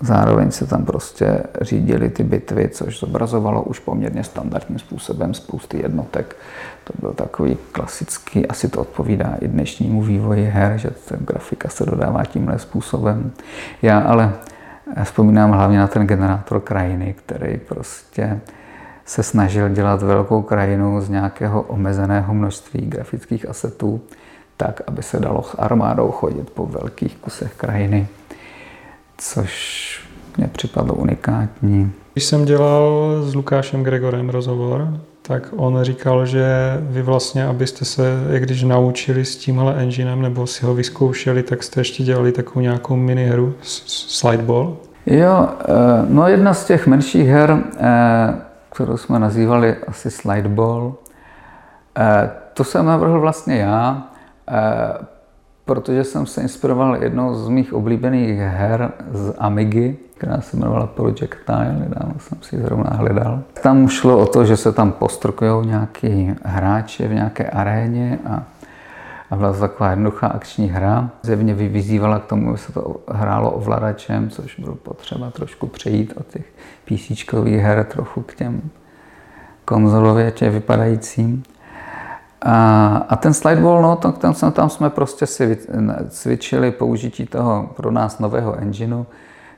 Zároveň 0.01 0.51
se 0.51 0.67
tam 0.67 0.85
prostě 0.85 1.43
řídily 1.61 2.11
ty 2.11 2.25
bitvy, 2.25 2.69
což 2.69 3.01
zobrazovalo 3.01 3.63
už 3.63 3.79
poměrně 3.79 4.25
standardním 4.25 4.79
způsobem 4.79 5.35
spousty 5.35 5.83
jednotek. 5.83 6.37
To 6.85 6.93
byl 7.01 7.13
takový 7.13 7.57
klasický, 7.73 8.47
asi 8.47 8.69
to 8.69 8.81
odpovídá 8.81 9.35
i 9.41 9.49
dnešnímu 9.49 10.03
vývoji 10.03 10.45
her, 10.45 10.79
že 10.79 10.91
ta 11.09 11.17
grafika 11.19 11.69
se 11.69 11.87
dodává 11.87 12.25
tímhle 12.25 12.59
způsobem. 12.59 13.31
Já 13.83 13.99
ale 13.99 14.33
vzpomínám 15.05 15.51
hlavně 15.51 15.79
na 15.79 15.87
ten 15.87 16.07
generátor 16.07 16.61
krajiny, 16.61 17.15
který 17.19 17.59
prostě 17.59 18.41
se 19.05 19.23
snažil 19.23 19.69
dělat 19.69 20.03
velkou 20.03 20.43
krajinu 20.43 21.01
z 21.01 21.09
nějakého 21.09 21.63
omezeného 21.63 22.35
množství 22.35 22.87
grafických 22.87 23.49
asetů, 23.49 24.01
tak, 24.59 24.81
aby 24.87 25.03
se 25.03 25.21
dalo 25.21 25.43
s 25.43 25.55
armádou 25.59 26.11
chodit 26.11 26.51
po 26.51 26.67
velkých 26.67 27.17
kusech 27.17 27.55
krajiny 27.55 28.09
což 29.19 30.01
mě 30.37 30.49
připadlo 30.49 30.95
unikátní. 30.95 31.93
Když 32.13 32.25
jsem 32.25 32.45
dělal 32.45 33.17
s 33.23 33.35
Lukášem 33.35 33.83
Gregorem 33.83 34.29
rozhovor, 34.29 34.89
tak 35.23 35.49
on 35.57 35.79
říkal, 35.83 36.27
že 36.27 36.47
vy 36.81 37.03
vlastně, 37.03 37.47
abyste 37.47 37.85
se, 37.85 38.03
jak 38.31 38.43
když 38.43 38.63
naučili 38.63 39.25
s 39.25 39.37
tímhle 39.37 39.75
enginem 39.75 40.23
nebo 40.23 40.47
si 40.47 40.67
ho 40.67 40.75
vyzkoušeli, 40.75 41.43
tak 41.43 41.63
jste 41.63 41.81
ještě 41.81 42.03
dělali 42.03 42.33
takovou 42.33 42.61
nějakou 42.61 42.97
minihru 42.97 43.55
Slideball. 43.63 44.77
Jo, 45.07 45.49
eh, 45.61 45.65
no 46.09 46.29
jedna 46.29 46.55
z 46.55 46.67
těch 46.67 46.87
menších 46.87 47.29
her, 47.29 47.59
eh, 47.79 48.35
kterou 48.73 48.97
jsme 48.97 49.19
nazývali 49.19 49.77
asi 49.89 50.11
Slideball, 50.11 50.95
eh, 51.99 52.31
to 52.55 52.65
jsem 52.65 52.87
navrhl 52.87 53.21
vlastně 53.21 53.57
já, 53.57 54.08
protože 55.65 56.05
jsem 56.05 56.27
se 56.27 56.43
inspiroval 56.43 57.03
jednou 57.03 57.35
z 57.35 57.49
mých 57.49 57.73
oblíbených 57.73 58.39
her 58.39 58.93
z 59.13 59.35
Amigy, 59.39 59.97
která 60.19 60.41
se 60.41 60.57
jmenovala 60.57 60.87
Projectile, 60.87 61.77
nedávno 61.79 62.15
jsem 62.19 62.39
si 62.43 62.57
ji 62.57 62.63
zrovna 62.63 62.91
hledal. 62.91 63.43
Tam 63.63 63.89
šlo 63.89 64.19
o 64.19 64.27
to, 64.27 64.45
že 64.45 64.57
se 64.57 64.73
tam 64.73 64.93
postrkují 64.93 65.67
nějaký 65.67 66.35
hráči 66.45 67.09
v 67.09 67.15
nějaké 67.15 67.51
aréně 67.51 68.19
a, 68.27 68.43
a 69.31 69.37
byla 69.37 69.53
to 69.53 69.59
taková 69.59 69.91
jednoduchá 69.91 70.27
akční 70.27 70.69
hra. 70.69 71.11
Zjevně 71.23 71.55
vyzývala 71.55 72.19
k 72.19 72.27
tomu, 72.27 72.49
aby 72.49 72.59
se 72.59 72.73
to 72.73 72.97
hrálo 73.09 73.51
ovladačem, 73.51 74.31
což 74.31 74.61
bylo 74.61 74.75
potřeba 74.75 75.31
trošku 75.31 75.67
přejít 75.67 76.15
od 76.17 76.27
těch 76.27 76.47
PC 76.85 77.33
her 77.35 77.85
trochu 77.85 78.23
k 78.23 78.35
těm 78.35 78.63
konzolově 79.65 80.33
vypadajícím. 80.41 81.43
A, 82.43 82.97
a 83.09 83.17
ten 83.17 83.35
slideball, 83.35 83.83
no, 83.83 83.97
tam, 83.97 84.13
tam, 84.13 84.35
tam 84.53 84.71
jsme 84.71 84.91
prostě 84.91 85.27
si 85.27 85.59
cvičili 86.09 86.71
použití 86.71 87.27
toho 87.27 87.71
pro 87.77 87.91
nás 87.91 88.19
nového 88.19 88.55
engineu, 88.55 89.07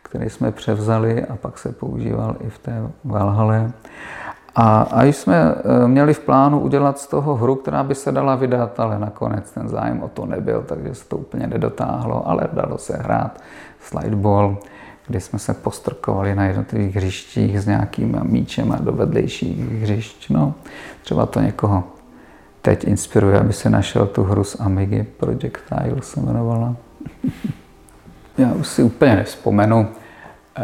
který 0.02 0.30
jsme 0.30 0.52
převzali 0.52 1.24
a 1.24 1.36
pak 1.36 1.58
se 1.58 1.72
používal 1.72 2.36
i 2.40 2.50
v 2.50 2.58
té 2.58 2.82
Valhalle. 3.04 3.72
A, 4.54 4.80
a 4.80 5.04
už 5.04 5.16
jsme 5.16 5.54
e, 5.84 5.88
měli 5.88 6.14
v 6.14 6.20
plánu 6.20 6.60
udělat 6.60 6.98
z 6.98 7.06
toho 7.06 7.34
hru, 7.34 7.54
která 7.54 7.82
by 7.82 7.94
se 7.94 8.12
dala 8.12 8.36
vydat, 8.36 8.80
ale 8.80 8.98
nakonec 8.98 9.50
ten 9.50 9.68
zájem 9.68 10.02
o 10.02 10.08
to 10.08 10.26
nebyl, 10.26 10.62
takže 10.62 10.94
se 10.94 11.08
to 11.08 11.16
úplně 11.16 11.46
nedotáhlo, 11.46 12.28
ale 12.28 12.48
dalo 12.52 12.78
se 12.78 12.96
hrát 12.96 13.40
slideball, 13.80 14.58
kdy 15.06 15.20
jsme 15.20 15.38
se 15.38 15.54
postrkovali 15.54 16.34
na 16.34 16.44
jednotlivých 16.44 16.96
hřištích 16.96 17.60
s 17.60 17.66
nějakým 17.66 18.20
míčem 18.22 18.72
a 18.72 18.76
do 18.76 18.92
vedlejších 18.92 19.82
hřišť. 19.82 20.30
No, 20.30 20.54
třeba 21.02 21.26
to 21.26 21.40
někoho 21.40 21.84
teď 22.62 22.84
inspiruje, 22.84 23.38
aby 23.38 23.52
se 23.52 23.70
našel 23.70 24.06
tu 24.06 24.22
hru 24.22 24.44
z 24.44 24.60
Amigy, 24.60 25.02
Projectile 25.02 26.02
se 26.02 26.20
jmenovala. 26.20 26.76
Já 28.38 28.52
už 28.52 28.68
si 28.68 28.82
úplně 28.82 29.16
nevzpomenu, 29.16 29.88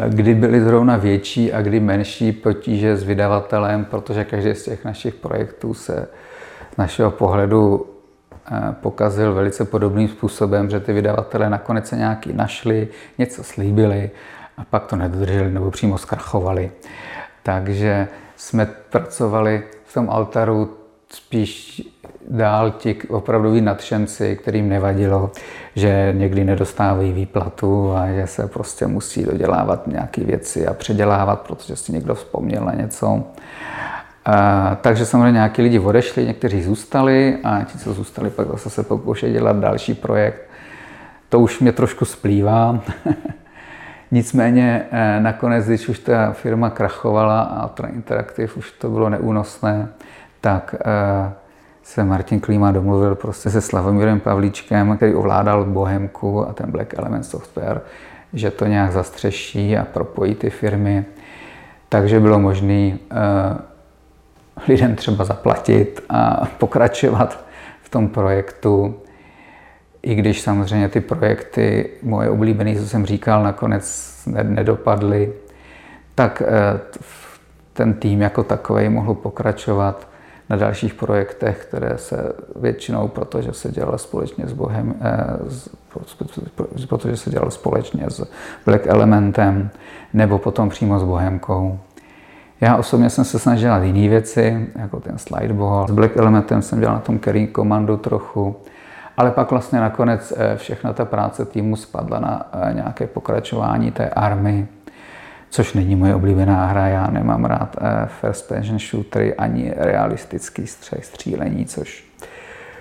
kdy 0.09 0.35
byly 0.35 0.61
zrovna 0.61 0.97
větší 0.97 1.53
a 1.53 1.61
kdy 1.61 1.79
menší 1.79 2.31
potíže 2.31 2.97
s 2.97 3.03
vydavatelem, 3.03 3.85
protože 3.85 4.23
každý 4.23 4.53
z 4.53 4.63
těch 4.63 4.85
našich 4.85 5.15
projektů 5.15 5.73
se 5.73 6.07
z 6.73 6.77
našeho 6.77 7.11
pohledu 7.11 7.85
eh, 8.51 8.75
pokazil 8.81 9.33
velice 9.33 9.65
podobným 9.65 10.07
způsobem, 10.07 10.69
že 10.69 10.79
ty 10.79 10.93
vydavatelé 10.93 11.49
nakonec 11.49 11.87
se 11.87 11.95
nějaký 11.95 12.33
našli, 12.33 12.87
něco 13.17 13.43
slíbili 13.43 14.11
a 14.57 14.63
pak 14.63 14.85
to 14.85 14.95
nedodrželi 14.95 15.51
nebo 15.51 15.71
přímo 15.71 15.97
zkrachovali. 15.97 16.71
Takže 17.43 18.07
jsme 18.35 18.65
pracovali 18.65 19.63
v 19.85 19.93
tom 19.93 20.09
altaru 20.09 20.77
spíš 21.09 21.81
dál 22.29 22.71
ti 22.71 22.97
opravdoví 23.09 23.61
nadšenci, 23.61 24.35
kterým 24.35 24.69
nevadilo, 24.69 25.31
že 25.75 26.13
někdy 26.17 26.43
nedostávají 26.43 27.11
výplatu 27.11 27.93
a 27.95 28.07
že 28.07 28.27
se 28.27 28.47
prostě 28.47 28.87
musí 28.87 29.23
dodělávat 29.23 29.87
nějaké 29.87 30.23
věci 30.23 30.67
a 30.67 30.73
předělávat, 30.73 31.41
protože 31.41 31.75
si 31.75 31.91
někdo 31.91 32.15
vzpomněl 32.15 32.65
na 32.65 32.73
něco. 32.73 33.23
A, 34.25 34.77
takže 34.81 35.05
samozřejmě 35.05 35.31
nějaký 35.31 35.61
lidi 35.61 35.79
odešli, 35.79 36.25
někteří 36.25 36.63
zůstali 36.63 37.37
a 37.43 37.63
ti, 37.63 37.77
co 37.77 37.93
zůstali, 37.93 38.29
pak 38.29 38.47
zase 38.47 38.69
se 38.69 38.83
pokoušeli 38.83 39.31
dělat 39.31 39.55
další 39.55 39.93
projekt. 39.93 40.41
To 41.29 41.39
už 41.39 41.59
mě 41.59 41.71
trošku 41.71 42.05
splývá. 42.05 42.79
Nicméně 44.11 44.85
eh, 44.91 45.19
nakonec, 45.19 45.65
když 45.65 45.89
už 45.89 45.99
ta 45.99 46.31
firma 46.31 46.69
krachovala 46.69 47.41
a 47.41 47.63
Ultra 47.63 47.87
Interactive 47.87 48.53
už 48.53 48.71
to 48.71 48.89
bylo 48.89 49.09
neúnosné, 49.09 49.87
tak 50.47 50.75
eh, 50.79 51.33
se 51.83 52.03
Martin 52.03 52.39
Klíma 52.39 52.71
domluvil 52.71 53.15
prostě 53.15 53.49
se 53.49 53.61
Slavomírem 53.61 54.19
Pavlíčkem, 54.19 54.97
který 54.97 55.15
ovládal 55.15 55.65
Bohemku 55.65 56.49
a 56.49 56.53
ten 56.53 56.71
Black 56.71 56.93
Element 56.93 57.25
Software, 57.25 57.81
že 58.33 58.51
to 58.51 58.65
nějak 58.65 58.91
zastřeší 58.91 59.77
a 59.77 59.85
propojí 59.85 60.35
ty 60.35 60.49
firmy. 60.49 61.05
Takže 61.89 62.19
bylo 62.19 62.39
možné 62.39 62.91
uh, 62.91 63.57
lidem 64.67 64.95
třeba 64.95 65.25
zaplatit 65.25 66.03
a 66.09 66.45
pokračovat 66.57 67.45
v 67.81 67.89
tom 67.89 68.07
projektu. 68.07 68.95
I 70.01 70.15
když 70.15 70.41
samozřejmě 70.41 70.89
ty 70.89 71.01
projekty, 71.01 71.89
moje 72.03 72.29
oblíbené, 72.29 72.75
co 72.75 72.87
jsem 72.87 73.05
říkal, 73.05 73.43
nakonec 73.43 74.13
nedopadly, 74.43 75.33
tak 76.15 76.41
uh, 76.41 76.47
ten 77.73 77.93
tým 77.93 78.21
jako 78.21 78.43
takový 78.43 78.89
mohl 78.89 79.13
pokračovat 79.13 80.16
na 80.49 80.55
dalších 80.55 80.93
projektech, 80.93 81.65
které 81.65 81.97
se 81.97 82.33
většinou, 82.55 83.07
protože 83.07 83.53
se 83.53 83.71
dělalo 83.71 83.97
společně 83.97 84.47
s 84.47 84.53
Bohem, 84.53 84.95
eh, 85.01 86.87
protože 86.87 87.17
se 87.17 87.29
dělalo 87.29 87.51
společně 87.51 88.05
s 88.09 88.27
Black 88.65 88.87
Elementem, 88.87 89.69
nebo 90.13 90.39
potom 90.39 90.69
přímo 90.69 90.99
s 90.99 91.03
Bohemkou. 91.03 91.79
Já 92.61 92.77
osobně 92.77 93.09
jsem 93.09 93.25
se 93.25 93.39
snažil 93.39 93.67
dělat 93.69 93.83
jiné 93.83 94.09
věci, 94.09 94.69
jako 94.79 94.99
ten 94.99 95.17
slideball. 95.17 95.87
S 95.87 95.91
Black 95.91 96.17
Elementem 96.17 96.61
jsem 96.61 96.79
dělal 96.79 96.95
na 96.95 97.01
tom 97.01 97.19
carry 97.19 97.47
komandu 97.47 97.97
trochu, 97.97 98.55
ale 99.17 99.31
pak 99.31 99.51
vlastně 99.51 99.79
nakonec 99.79 100.33
eh, 100.37 100.57
všechna 100.57 100.93
ta 100.93 101.05
práce 101.05 101.45
týmu 101.45 101.75
spadla 101.75 102.19
na 102.19 102.49
eh, 102.53 102.73
nějaké 102.73 103.07
pokračování 103.07 103.91
té 103.91 104.09
army, 104.09 104.67
což 105.49 105.73
není 105.73 105.95
moje 105.95 106.15
oblíbená 106.15 106.65
hra. 106.65 106.87
Já 106.87 107.07
nemám 107.07 107.45
rád 107.45 107.75
eh, 107.81 108.07
first 108.21 108.47
person 108.47 108.79
shootery 108.79 109.35
ani 109.35 109.73
realistický 109.77 110.67
střeh 110.67 111.05
střílení, 111.05 111.65
což 111.65 112.05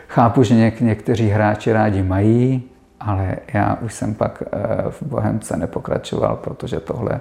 chápu, 0.09 0.43
že 0.43 0.55
něk- 0.55 0.81
někteří 0.85 1.29
hráči 1.29 1.73
rádi 1.73 2.03
mají, 2.03 2.63
ale 3.01 3.37
já 3.53 3.79
už 3.81 3.95
jsem 3.95 4.15
pak 4.15 4.43
eh, 4.43 4.57
v 4.91 5.03
Bohemce 5.03 5.57
nepokračoval, 5.57 6.37
protože 6.37 6.81
tohle 6.81 7.21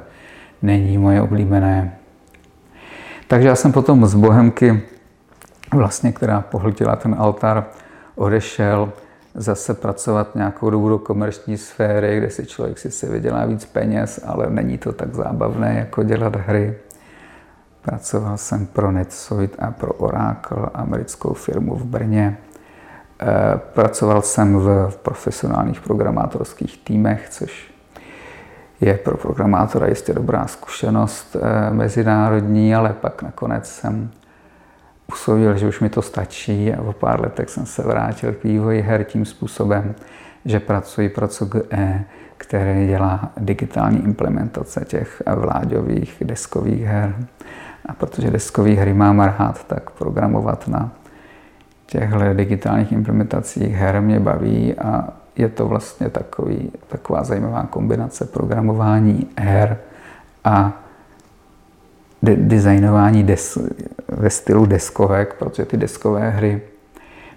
není 0.62 0.98
moje 0.98 1.22
oblíbené. 1.22 1.96
Takže 3.28 3.48
já 3.48 3.56
jsem 3.56 3.72
potom 3.72 4.06
z 4.06 4.16
Bohemky, 4.16 4.82
vlastně, 5.74 6.12
která 6.12 6.42
pohltila 6.42 6.96
ten 6.96 7.16
altar, 7.18 7.66
odešel 8.16 8.94
zase 9.36 9.74
pracovat 9.74 10.36
nějakou 10.36 10.70
dobu 10.70 10.90
do 10.90 11.00
komerční 11.00 11.58
sféry, 11.58 12.18
kde 12.18 12.30
si 12.30 12.46
člověk 12.46 12.80
si 12.80 12.92
se 12.92 13.10
vydělá 13.10 13.46
víc 13.46 13.66
peněz, 13.66 14.20
ale 14.26 14.50
není 14.50 14.78
to 14.78 14.94
tak 14.94 15.16
zábavné, 15.16 15.76
jako 15.80 16.04
dělat 16.04 16.36
hry. 16.36 16.78
Pracoval 17.82 18.38
jsem 18.38 18.66
pro 18.66 18.92
NetSuite 18.92 19.58
a 19.58 19.72
pro 19.72 19.94
Oracle, 19.94 20.70
americkou 20.74 21.34
firmu 21.34 21.76
v 21.76 21.86
Brně. 21.86 22.38
Eh, 23.22 23.60
pracoval 23.74 24.22
jsem 24.22 24.56
v 24.90 24.98
profesionálních 25.02 25.82
programátorských 25.82 26.78
týmech, 26.78 27.30
což 27.30 27.74
je 28.82 28.98
pro 28.98 29.18
programátora 29.18 29.88
jistě 29.88 30.14
dobrá 30.14 30.48
zkušenost 30.48 31.36
eh, 31.36 31.74
mezinárodní, 31.74 32.76
ale 32.76 32.94
pak 33.02 33.22
nakonec 33.22 33.70
jsem 33.70 34.12
usoudil, 35.12 35.58
že 35.58 35.68
už 35.68 35.80
mi 35.80 35.90
to 35.90 36.02
stačí 36.02 36.74
a 36.74 36.82
o 36.82 36.94
pár 36.94 37.22
letech 37.22 37.50
jsem 37.50 37.66
se 37.66 37.84
vrátil 37.84 38.34
k 38.34 38.44
vývoji 38.44 38.82
her 38.82 39.04
tím 39.04 39.26
způsobem, 39.26 39.96
že 40.46 40.60
pracuji 40.60 41.10
pro 41.10 41.28
CGE, 41.28 42.04
které 42.38 42.86
dělá 42.88 43.32
digitální 43.38 44.04
implementace 44.04 44.86
těch 44.86 45.24
vláďových 45.36 46.24
deskových 46.26 46.82
her. 46.82 47.16
A 47.86 47.94
protože 47.94 48.32
deskové 48.32 48.70
hry 48.70 48.94
mám 48.94 49.20
rád, 49.20 49.64
tak 49.68 49.90
programovat 49.90 50.68
na 50.68 50.92
těchto 51.86 52.34
digitálních 52.34 52.92
implementacích 52.92 53.76
her 53.76 54.02
mě 54.02 54.20
baví 54.20 54.74
a 54.74 55.08
je 55.36 55.50
to 55.50 55.68
vlastně 55.68 56.10
takový, 56.10 56.72
taková 56.88 57.24
zajímavá 57.24 57.64
kombinace 57.64 58.26
programování 58.26 59.28
her 59.38 59.78
a 60.44 60.85
de- 62.26 62.36
designování 62.36 63.24
des, 63.24 63.58
ve 64.08 64.30
stylu 64.30 64.66
deskovek, 64.66 65.34
protože 65.40 65.66
ty 65.66 65.78
deskové 65.78 66.30
hry 66.30 66.62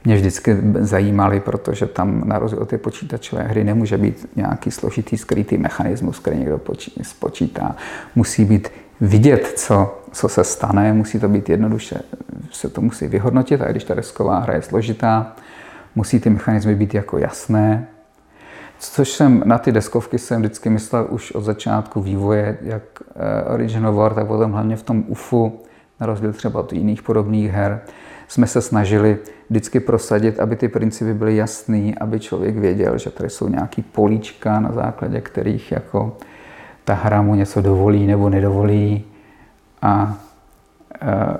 mě 0.05 0.17
vždycky 0.17 0.57
zajímaly, 0.79 1.41
protože 1.41 1.87
tam 1.87 2.23
na 2.29 2.39
rozdíl 2.39 2.63
od 2.63 2.69
té 2.69 2.79
počítačové 2.79 3.43
hry 3.43 3.65
nemůže 3.65 3.99
být 3.99 4.27
nějaký 4.37 4.71
složitý 4.71 5.17
skrytý 5.19 5.59
mechanismus, 5.59 6.19
který 6.19 6.39
někdo 6.39 6.61
spočítá. 7.03 7.77
Musí 8.15 8.45
být 8.45 8.69
vidět, 9.01 9.53
co, 9.57 10.01
co 10.13 10.29
se 10.29 10.45
stane, 10.45 10.93
musí 10.93 11.21
to 11.21 11.29
být 11.29 11.49
jednoduše, 11.49 12.01
se 12.53 12.69
to 12.69 12.81
musí 12.81 13.07
vyhodnotit 13.07 13.61
a 13.61 13.71
když 13.71 13.85
ta 13.85 13.95
desková 13.95 14.39
hra 14.39 14.55
je 14.55 14.63
složitá, 14.63 15.37
musí 15.95 16.21
ty 16.21 16.31
mechanismy 16.31 16.75
být 16.75 16.95
jako 16.95 17.19
jasné, 17.19 17.87
Což 18.79 19.11
jsem 19.11 19.43
na 19.45 19.59
ty 19.59 19.73
deskovky 19.73 20.19
jsem 20.19 20.41
vždycky 20.41 20.71
myslel 20.71 21.07
už 21.11 21.33
od 21.33 21.41
začátku 21.41 22.01
vývoje, 22.01 22.59
jak 22.63 22.83
eh, 23.17 23.45
Original 23.45 23.95
War, 23.95 24.15
tak 24.15 24.27
potom 24.27 24.53
hlavně 24.53 24.77
v 24.77 24.83
tom 24.83 25.05
UFu, 25.07 25.61
na 26.01 26.07
rozdíl 26.07 26.33
třeba 26.33 26.61
od 26.61 26.73
jiných 26.73 27.03
podobných 27.03 27.51
her, 27.51 27.81
jsme 28.29 28.47
se 28.47 28.63
snažili 28.63 29.19
vždycky 29.51 29.81
prosadit, 29.81 30.41
aby 30.41 30.57
ty 30.57 30.69
principy 30.69 31.15
byly 31.15 31.37
jasný, 31.37 31.99
aby 31.99 32.21
člověk 32.21 32.57
věděl, 32.57 32.99
že 32.99 33.11
tady 33.11 33.31
jsou 33.31 33.49
nějaký 33.49 33.83
políčka, 33.83 34.61
na 34.61 34.73
základě 34.73 35.21
kterých 35.21 35.73
jako 35.73 36.17
ta 36.85 36.95
hra 36.95 37.23
mu 37.23 37.35
něco 37.35 37.63
dovolí 37.63 38.07
nebo 38.07 38.29
nedovolí 38.29 39.05
a 39.83 40.19
eh, 41.03 41.37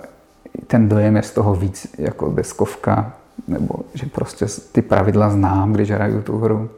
ten 0.67 0.89
dojem 0.89 1.17
je 1.17 1.23
z 1.23 1.31
toho 1.31 1.55
víc 1.55 1.87
jako 1.99 2.31
deskovka, 2.31 3.13
nebo 3.49 3.75
že 3.95 4.07
prostě 4.07 4.47
ty 4.73 4.83
pravidla 4.83 5.31
znám, 5.31 5.73
když 5.73 5.91
hraju 5.91 6.23
tu 6.23 6.39
hru. 6.39 6.71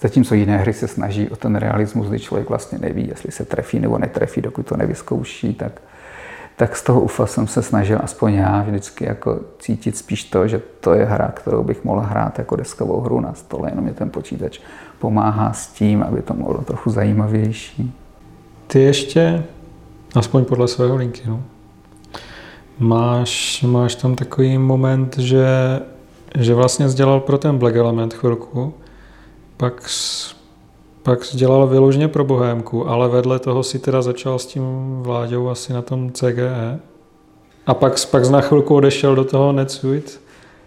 Zatímco 0.00 0.34
jiné 0.34 0.56
hry 0.56 0.72
se 0.72 0.88
snaží 0.88 1.28
o 1.28 1.36
ten 1.36 1.56
realismus, 1.56 2.08
kdy 2.08 2.20
člověk 2.20 2.48
vlastně 2.48 2.78
neví, 2.78 3.08
jestli 3.08 3.32
se 3.32 3.44
trefí 3.44 3.80
nebo 3.80 3.98
netrefí, 3.98 4.40
dokud 4.40 4.66
to 4.66 4.76
nevyzkouší, 4.76 5.54
tak, 5.54 5.82
tak 6.56 6.76
z 6.76 6.82
toho 6.82 7.00
UFA 7.00 7.26
jsem 7.26 7.46
se 7.46 7.62
snažil 7.62 7.98
aspoň 8.02 8.34
já 8.34 8.62
vždycky 8.62 9.04
jako 9.04 9.40
cítit 9.58 9.96
spíš 9.96 10.24
to, 10.24 10.48
že 10.48 10.62
to 10.80 10.94
je 10.94 11.04
hra, 11.04 11.28
kterou 11.28 11.62
bych 11.62 11.84
mohl 11.84 12.00
hrát 12.00 12.38
jako 12.38 12.56
deskovou 12.56 13.00
hru 13.00 13.20
na 13.20 13.34
stole, 13.34 13.70
jenom 13.70 13.84
mě 13.84 13.94
ten 13.94 14.10
počítač 14.10 14.58
pomáhá 14.98 15.52
s 15.52 15.66
tím, 15.66 16.02
aby 16.02 16.22
to 16.22 16.34
bylo 16.34 16.64
trochu 16.64 16.90
zajímavější. 16.90 17.94
Ty 18.66 18.80
ještě, 18.80 19.44
aspoň 20.14 20.44
podle 20.44 20.68
svého 20.68 20.96
linky, 20.96 21.22
no, 21.26 21.42
Máš, 22.78 23.62
máš 23.62 23.94
tam 23.94 24.14
takový 24.14 24.58
moment, 24.58 25.18
že, 25.18 25.46
že 26.38 26.54
vlastně 26.54 26.86
dělal 26.88 27.20
pro 27.20 27.38
ten 27.38 27.58
Black 27.58 27.76
Element 27.76 28.14
chvilku, 28.14 28.74
pak, 29.56 29.82
pak 31.02 31.20
dělal 31.32 31.66
vyloženě 31.66 32.08
pro 32.08 32.24
Bohémku, 32.24 32.88
ale 32.88 33.08
vedle 33.08 33.38
toho 33.38 33.62
si 33.62 33.78
teda 33.78 34.02
začal 34.02 34.38
s 34.38 34.46
tím 34.46 34.62
vláďou 35.02 35.48
asi 35.48 35.72
na 35.72 35.82
tom 35.82 36.12
CGE. 36.12 36.78
A 37.66 37.74
pak, 37.74 38.06
pak 38.10 38.30
na 38.30 38.40
chvilku 38.40 38.74
odešel 38.74 39.14
do 39.14 39.24
toho 39.24 39.52
NetSuite, 39.52 40.12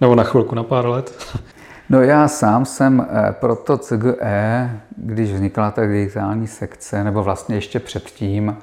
nebo 0.01 0.15
na 0.15 0.23
chvilku, 0.23 0.55
na 0.55 0.63
pár 0.63 0.85
let. 0.85 1.13
No 1.89 2.01
já 2.01 2.27
sám 2.27 2.65
jsem 2.65 3.07
eh, 3.09 3.31
pro 3.31 3.55
to 3.55 3.77
CGE, 3.77 4.79
když 4.97 5.33
vznikla 5.33 5.71
ta 5.71 5.85
digitální 5.85 6.47
sekce, 6.47 7.03
nebo 7.03 7.23
vlastně 7.23 7.55
ještě 7.55 7.79
předtím, 7.79 8.57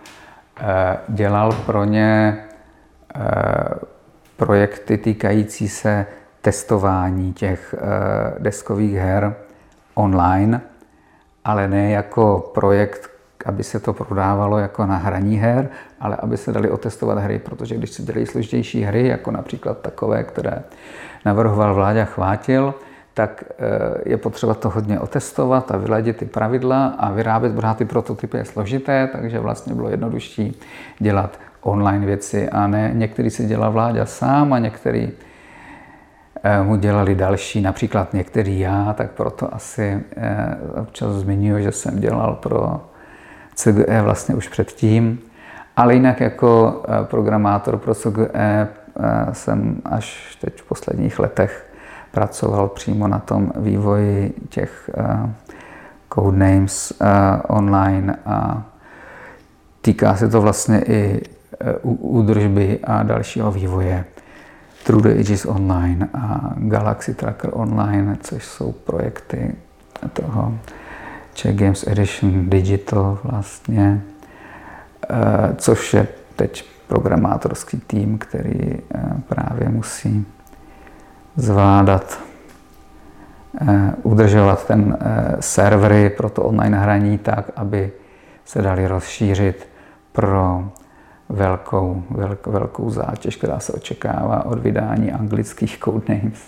eh, 0.61 0.97
dělal 1.09 1.53
pro 1.67 1.85
ně 1.85 2.39
eh, 3.15 3.21
projekty 4.37 4.99
týkající 4.99 5.69
se 5.69 6.07
testování 6.43 7.33
těch 7.33 7.75
deskových 8.39 8.95
her 8.95 9.35
online, 9.95 10.61
ale 11.45 11.69
ne 11.69 11.91
jako 11.91 12.51
projekt, 12.55 13.11
aby 13.45 13.63
se 13.63 13.81
to 13.81 13.93
prodávalo 13.93 14.59
jako 14.59 14.87
na 14.87 14.97
hraní 14.97 15.37
her, 15.37 15.69
ale 16.01 16.17
aby 16.17 16.37
se 16.37 16.53
dali 16.53 16.71
otestovat 16.71 17.19
hry, 17.19 17.39
protože 17.39 17.77
když 17.77 17.91
se 17.91 18.03
dělají 18.03 18.27
složitější 18.27 18.83
hry, 18.83 19.09
jako 19.09 19.31
například 19.31 19.79
takové, 19.79 20.25
které 20.25 20.63
navrhoval 21.25 21.75
Vláďa 21.75 22.05
Chvátil, 22.05 22.75
tak 23.15 23.45
eh, 23.59 24.11
je 24.11 24.17
potřeba 24.17 24.55
to 24.55 24.71
hodně 24.71 25.01
otestovat 25.01 25.71
a 25.71 25.77
vyladit 25.77 26.17
ty 26.17 26.25
pravidla 26.25 26.87
a 26.87 27.11
vyrábět, 27.11 27.55
protože 27.55 27.75
ty 27.75 27.85
prototypy 27.85 28.37
je 28.37 28.45
složité, 28.45 29.09
takže 29.13 29.39
vlastně 29.39 29.75
bylo 29.75 29.89
jednodušší 29.89 30.61
dělat 30.99 31.39
online 31.61 32.07
věci 32.07 32.49
a 32.49 32.67
ne 32.67 32.91
některý 32.95 33.31
si 33.31 33.47
dělal 33.47 33.73
Vláďa 33.73 34.07
sám 34.07 34.53
a 34.53 34.59
některý 34.59 35.13
mu 36.63 36.77
dělali 36.77 37.15
další, 37.15 37.61
například 37.61 38.13
některý 38.13 38.61
já, 38.61 38.93
tak 38.93 39.11
proto 39.11 39.55
asi 39.55 40.01
eh, 40.17 40.57
občas 40.81 41.13
zmiňuji, 41.13 41.63
že 41.63 41.73
jsem 41.73 42.01
dělal 42.01 42.35
pro 42.35 42.81
CGE 43.55 44.03
vlastně 44.03 44.35
už 44.35 44.49
předtím. 44.49 45.21
Ale 45.77 45.95
jinak 45.95 46.21
jako 46.21 46.83
programátor 47.05 47.79
pro 47.79 47.95
CGE 47.95 48.69
jsem 49.33 49.83
až 49.85 50.37
teď 50.41 50.63
v 50.63 50.69
posledních 50.69 51.19
letech 51.19 51.67
pracoval 52.11 52.69
přímo 52.69 53.09
na 53.09 53.19
tom 53.19 53.53
vývoji 53.57 54.35
těch 54.49 54.91
codenames 56.15 56.93
online 57.49 58.17
a 58.27 58.63
týká 59.81 60.17
se 60.17 60.29
to 60.29 60.41
vlastně 60.41 60.85
i 60.87 61.23
údržby 61.83 62.79
a 62.85 63.03
dalšího 63.03 63.51
vývoje 63.53 64.05
True 64.85 65.21
Ages 65.21 65.47
Online 65.47 66.09
a 66.15 66.53
Galaxy 66.57 67.15
Tracker 67.15 67.51
Online, 67.53 68.17
což 68.21 68.45
jsou 68.45 68.73
projekty 68.73 69.55
toho 70.13 70.55
Czech 71.35 71.57
Games 71.57 71.87
Edition 71.87 72.51
Digital 72.51 73.19
vlastně, 73.25 74.03
což 75.57 75.95
je 75.95 76.09
teď 76.37 76.65
programátorský 76.87 77.81
tým, 77.87 78.19
který 78.19 78.79
právě 79.29 79.69
musí 79.69 80.27
zvládat 81.37 82.19
eh, 83.61 83.93
udržovat 84.03 84.67
ten 84.67 84.99
eh, 85.01 85.37
servery 85.41 86.11
pro 86.11 86.31
to 86.31 86.43
online 86.43 86.79
hraní 86.79 87.19
tak, 87.19 87.51
aby 87.57 87.93
se 88.45 88.63
dali 88.63 88.87
rozšířit 88.87 89.69
pro 90.13 90.69
velkou, 91.29 92.03
velk, 92.11 92.47
velkou 92.47 92.91
zátěž, 92.91 93.37
která 93.37 93.59
se 93.59 93.73
očekává 93.73 94.47
od 94.47 94.59
vydání 94.59 95.13
anglických 95.13 95.79
codenames. 95.85 96.45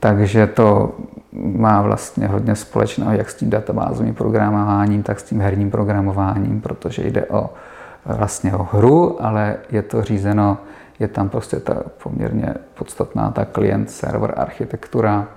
Takže 0.00 0.46
to 0.46 0.92
má 1.32 1.82
vlastně 1.82 2.26
hodně 2.26 2.56
společného 2.56 3.12
jak 3.12 3.30
s 3.30 3.34
tím 3.34 3.50
databázovým 3.50 4.14
programováním, 4.14 5.02
tak 5.02 5.20
s 5.20 5.22
tím 5.22 5.40
herním 5.40 5.70
programováním, 5.70 6.60
protože 6.60 7.06
jde 7.06 7.26
o 7.26 7.50
vlastně 8.06 8.54
o 8.54 8.68
hru, 8.72 9.24
ale 9.24 9.56
je 9.70 9.82
to 9.82 10.02
řízeno 10.02 10.58
je 11.02 11.08
tam 11.08 11.28
prostě 11.28 11.60
ta 11.60 11.82
poměrně 12.02 12.54
podstatná 12.74 13.30
ta 13.30 13.44
klient-server 13.44 14.34
architektura, 14.36 15.28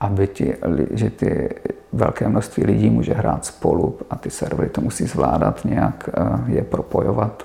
aby 0.00 0.26
ti, 0.26 0.54
že 0.90 1.10
ty 1.10 1.48
velké 1.92 2.28
množství 2.28 2.64
lidí 2.64 2.90
může 2.90 3.14
hrát 3.14 3.44
spolu 3.44 3.98
a 4.10 4.16
ty 4.16 4.30
servery 4.30 4.68
to 4.68 4.80
musí 4.80 5.06
zvládat 5.06 5.64
nějak 5.64 6.08
eh, 6.08 6.52
je 6.52 6.62
propojovat. 6.62 7.42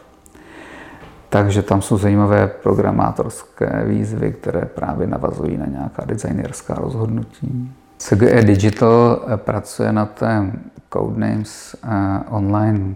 Takže 1.30 1.62
tam 1.62 1.82
jsou 1.82 1.98
zajímavé 1.98 2.48
programátorské 2.48 3.84
výzvy, 3.86 4.32
které 4.32 4.62
právě 4.62 5.08
navazují 5.08 5.58
na 5.58 5.66
nějaká 5.66 6.06
designerská 6.06 6.76
rozhodnutí. 6.76 7.72
CGE 7.98 8.42
Digital 8.42 9.22
eh, 9.28 9.38
pracuje 9.38 9.92
na 9.92 10.06
té 10.06 10.52
Codenames 10.94 11.76
eh, 11.84 11.88
online 12.30 12.96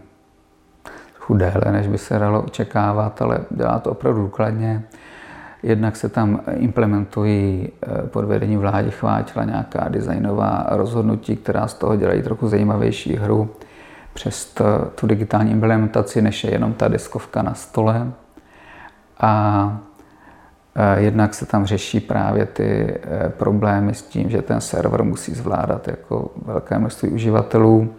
déle, 1.33 1.71
než 1.71 1.87
by 1.87 1.97
se 1.97 2.19
dalo 2.19 2.41
očekávat, 2.41 3.21
ale 3.21 3.39
dělá 3.49 3.79
to 3.79 3.91
opravdu 3.91 4.21
důkladně. 4.21 4.83
Jednak 5.65 5.95
se 5.95 6.09
tam 6.09 6.41
implementují 6.55 7.69
eh, 7.81 8.07
pod 8.07 8.25
vedením 8.25 8.59
vlády 8.59 8.91
chvátila 8.91 9.45
nějaká 9.45 9.89
designová 9.89 10.65
rozhodnutí, 10.69 11.35
která 11.35 11.67
z 11.67 11.73
toho 11.73 11.95
dělají 11.95 12.21
trochu 12.21 12.47
zajímavější 12.47 13.15
hru 13.15 13.49
přes 14.13 14.55
tu 14.95 15.07
digitální 15.07 15.51
implementaci, 15.51 16.21
než 16.21 16.43
je 16.43 16.51
jenom 16.51 16.73
ta 16.73 16.87
deskovka 16.87 17.41
na 17.41 17.53
stole. 17.53 18.11
A 19.19 19.79
eh, 20.75 21.01
jednak 21.01 21.33
se 21.33 21.45
tam 21.45 21.65
řeší 21.65 21.99
právě 21.99 22.45
ty 22.45 22.97
eh, 23.03 23.29
problémy 23.29 23.93
s 23.93 24.01
tím, 24.01 24.29
že 24.29 24.41
ten 24.41 24.61
server 24.61 25.03
musí 25.03 25.33
zvládat 25.33 25.87
jako 25.87 26.31
velké 26.45 26.79
množství 26.79 27.09
uživatelů 27.09 27.93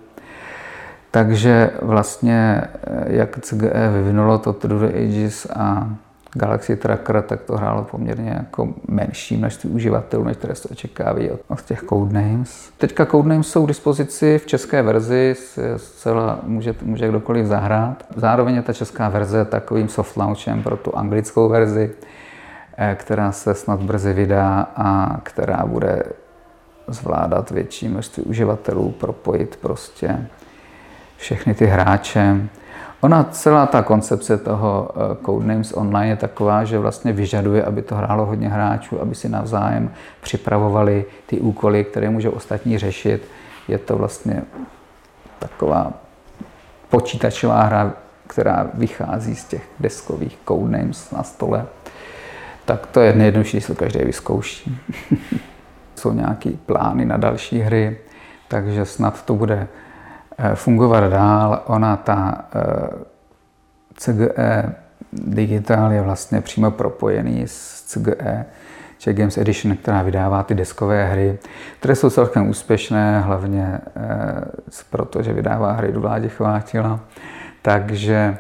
takže 1.10 1.70
vlastně, 1.82 2.62
jak 3.06 3.40
CGE 3.40 3.90
vyvinulo 3.92 4.38
to 4.38 4.52
True 4.52 4.88
Ages 4.88 5.46
a 5.56 5.90
Galaxy 6.36 6.76
Tracker, 6.76 7.22
tak 7.22 7.42
to 7.42 7.56
hrálo 7.56 7.84
poměrně 7.84 8.30
jako 8.30 8.68
menší 8.88 9.36
množství 9.36 9.70
uživatelů, 9.70 10.24
než 10.24 10.36
které 10.36 10.54
se 10.54 10.68
očekávají 10.68 11.30
od 11.48 11.62
těch 11.62 11.84
codenames. 11.88 12.70
Teďka 12.78 13.06
codenames 13.06 13.48
jsou 13.48 13.64
k 13.64 13.68
dispozici 13.68 14.38
v 14.38 14.46
české 14.46 14.82
verzi, 14.82 15.34
zcela 15.76 16.40
může, 16.42 16.74
může 16.82 17.08
kdokoliv 17.08 17.46
zahrát. 17.46 18.04
Zároveň 18.16 18.54
je 18.54 18.62
ta 18.62 18.72
česká 18.72 19.08
verze 19.08 19.44
takovým 19.44 19.88
soft 19.88 20.16
launchem 20.16 20.62
pro 20.62 20.76
tu 20.76 20.96
anglickou 20.96 21.48
verzi, 21.48 21.90
eh, 22.76 22.96
která 22.98 23.32
se 23.32 23.54
snad 23.54 23.82
brzy 23.82 24.12
vydá 24.12 24.68
a 24.76 25.20
která 25.22 25.66
bude 25.66 26.02
zvládat 26.88 27.50
větší 27.50 27.88
množství 27.88 28.22
uživatelů, 28.22 28.90
propojit 28.90 29.56
prostě 29.56 30.26
všechny 31.16 31.54
ty 31.54 31.66
hráče. 31.66 32.48
Ona 33.00 33.24
celá 33.24 33.66
ta 33.66 33.82
koncepce 33.82 34.38
toho 34.38 34.90
eh, 34.90 35.16
Codenames 35.26 35.72
Online 35.72 36.08
je 36.08 36.16
taková, 36.16 36.64
že 36.64 36.78
vlastně 36.78 37.12
vyžaduje, 37.12 37.64
aby 37.64 37.82
to 37.82 37.94
hrálo 37.94 38.26
hodně 38.26 38.48
hráčů, 38.48 39.00
aby 39.00 39.14
si 39.14 39.28
navzájem 39.28 39.90
připravovali 40.20 41.04
ty 41.26 41.40
úkoly, 41.40 41.84
které 41.84 42.10
můžou 42.10 42.30
ostatní 42.30 42.78
řešit. 42.78 43.28
Je 43.68 43.78
to 43.78 43.96
vlastně 43.96 44.42
taková 45.38 45.92
počítačová 46.88 47.62
hra, 47.62 47.92
která 48.26 48.70
vychází 48.74 49.34
z 49.34 49.44
těch 49.44 49.62
deskových 49.80 50.38
codenames 50.48 51.10
na 51.10 51.22
stole. 51.22 51.66
Tak 52.64 52.86
to 52.86 53.00
je 53.00 53.12
nejjednodušší, 53.12 53.60
co 53.60 53.74
každý 53.74 53.98
vyzkouší. 53.98 54.78
Jsou 55.96 56.12
nějaké 56.12 56.50
plány 56.66 57.04
na 57.04 57.16
další 57.16 57.60
hry, 57.60 57.98
takže 58.48 58.84
snad 58.84 59.24
to 59.24 59.34
bude 59.34 59.68
fungovat 60.54 61.08
dál. 61.08 61.62
Ona, 61.66 61.96
ta 61.96 62.44
eh, 62.54 62.88
CGE 63.94 64.74
Digital 65.12 65.92
je 65.92 66.02
vlastně 66.02 66.40
přímo 66.40 66.70
propojený 66.70 67.42
s 67.46 67.82
CGE 67.82 68.44
Czech 68.98 69.16
Games 69.16 69.38
Edition, 69.38 69.76
která 69.76 70.02
vydává 70.02 70.42
ty 70.42 70.54
deskové 70.54 71.04
hry, 71.04 71.38
které 71.78 71.94
jsou 71.94 72.10
celkem 72.10 72.48
úspěšné, 72.48 73.20
hlavně 73.20 73.80
eh, 73.96 74.80
proto, 74.90 75.22
že 75.22 75.32
vydává 75.32 75.72
hry 75.72 75.92
do 75.92 76.00
vládě 76.00 76.28
chvátila. 76.28 77.00
Takže 77.62 78.38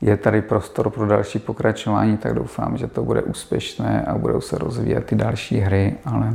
je 0.00 0.16
tady 0.16 0.42
prostor 0.42 0.90
pro 0.90 1.06
další 1.06 1.38
pokračování, 1.38 2.16
tak 2.16 2.34
doufám, 2.34 2.76
že 2.76 2.86
to 2.86 3.04
bude 3.04 3.22
úspěšné 3.22 4.02
a 4.02 4.18
budou 4.18 4.40
se 4.40 4.58
rozvíjet 4.58 5.04
ty 5.06 5.14
další 5.14 5.58
hry, 5.58 5.94
ale 6.04 6.32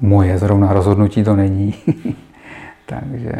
moje 0.00 0.38
zrovna 0.38 0.72
rozhodnutí 0.72 1.24
to 1.24 1.36
není. 1.36 1.74
Takže 2.86 3.32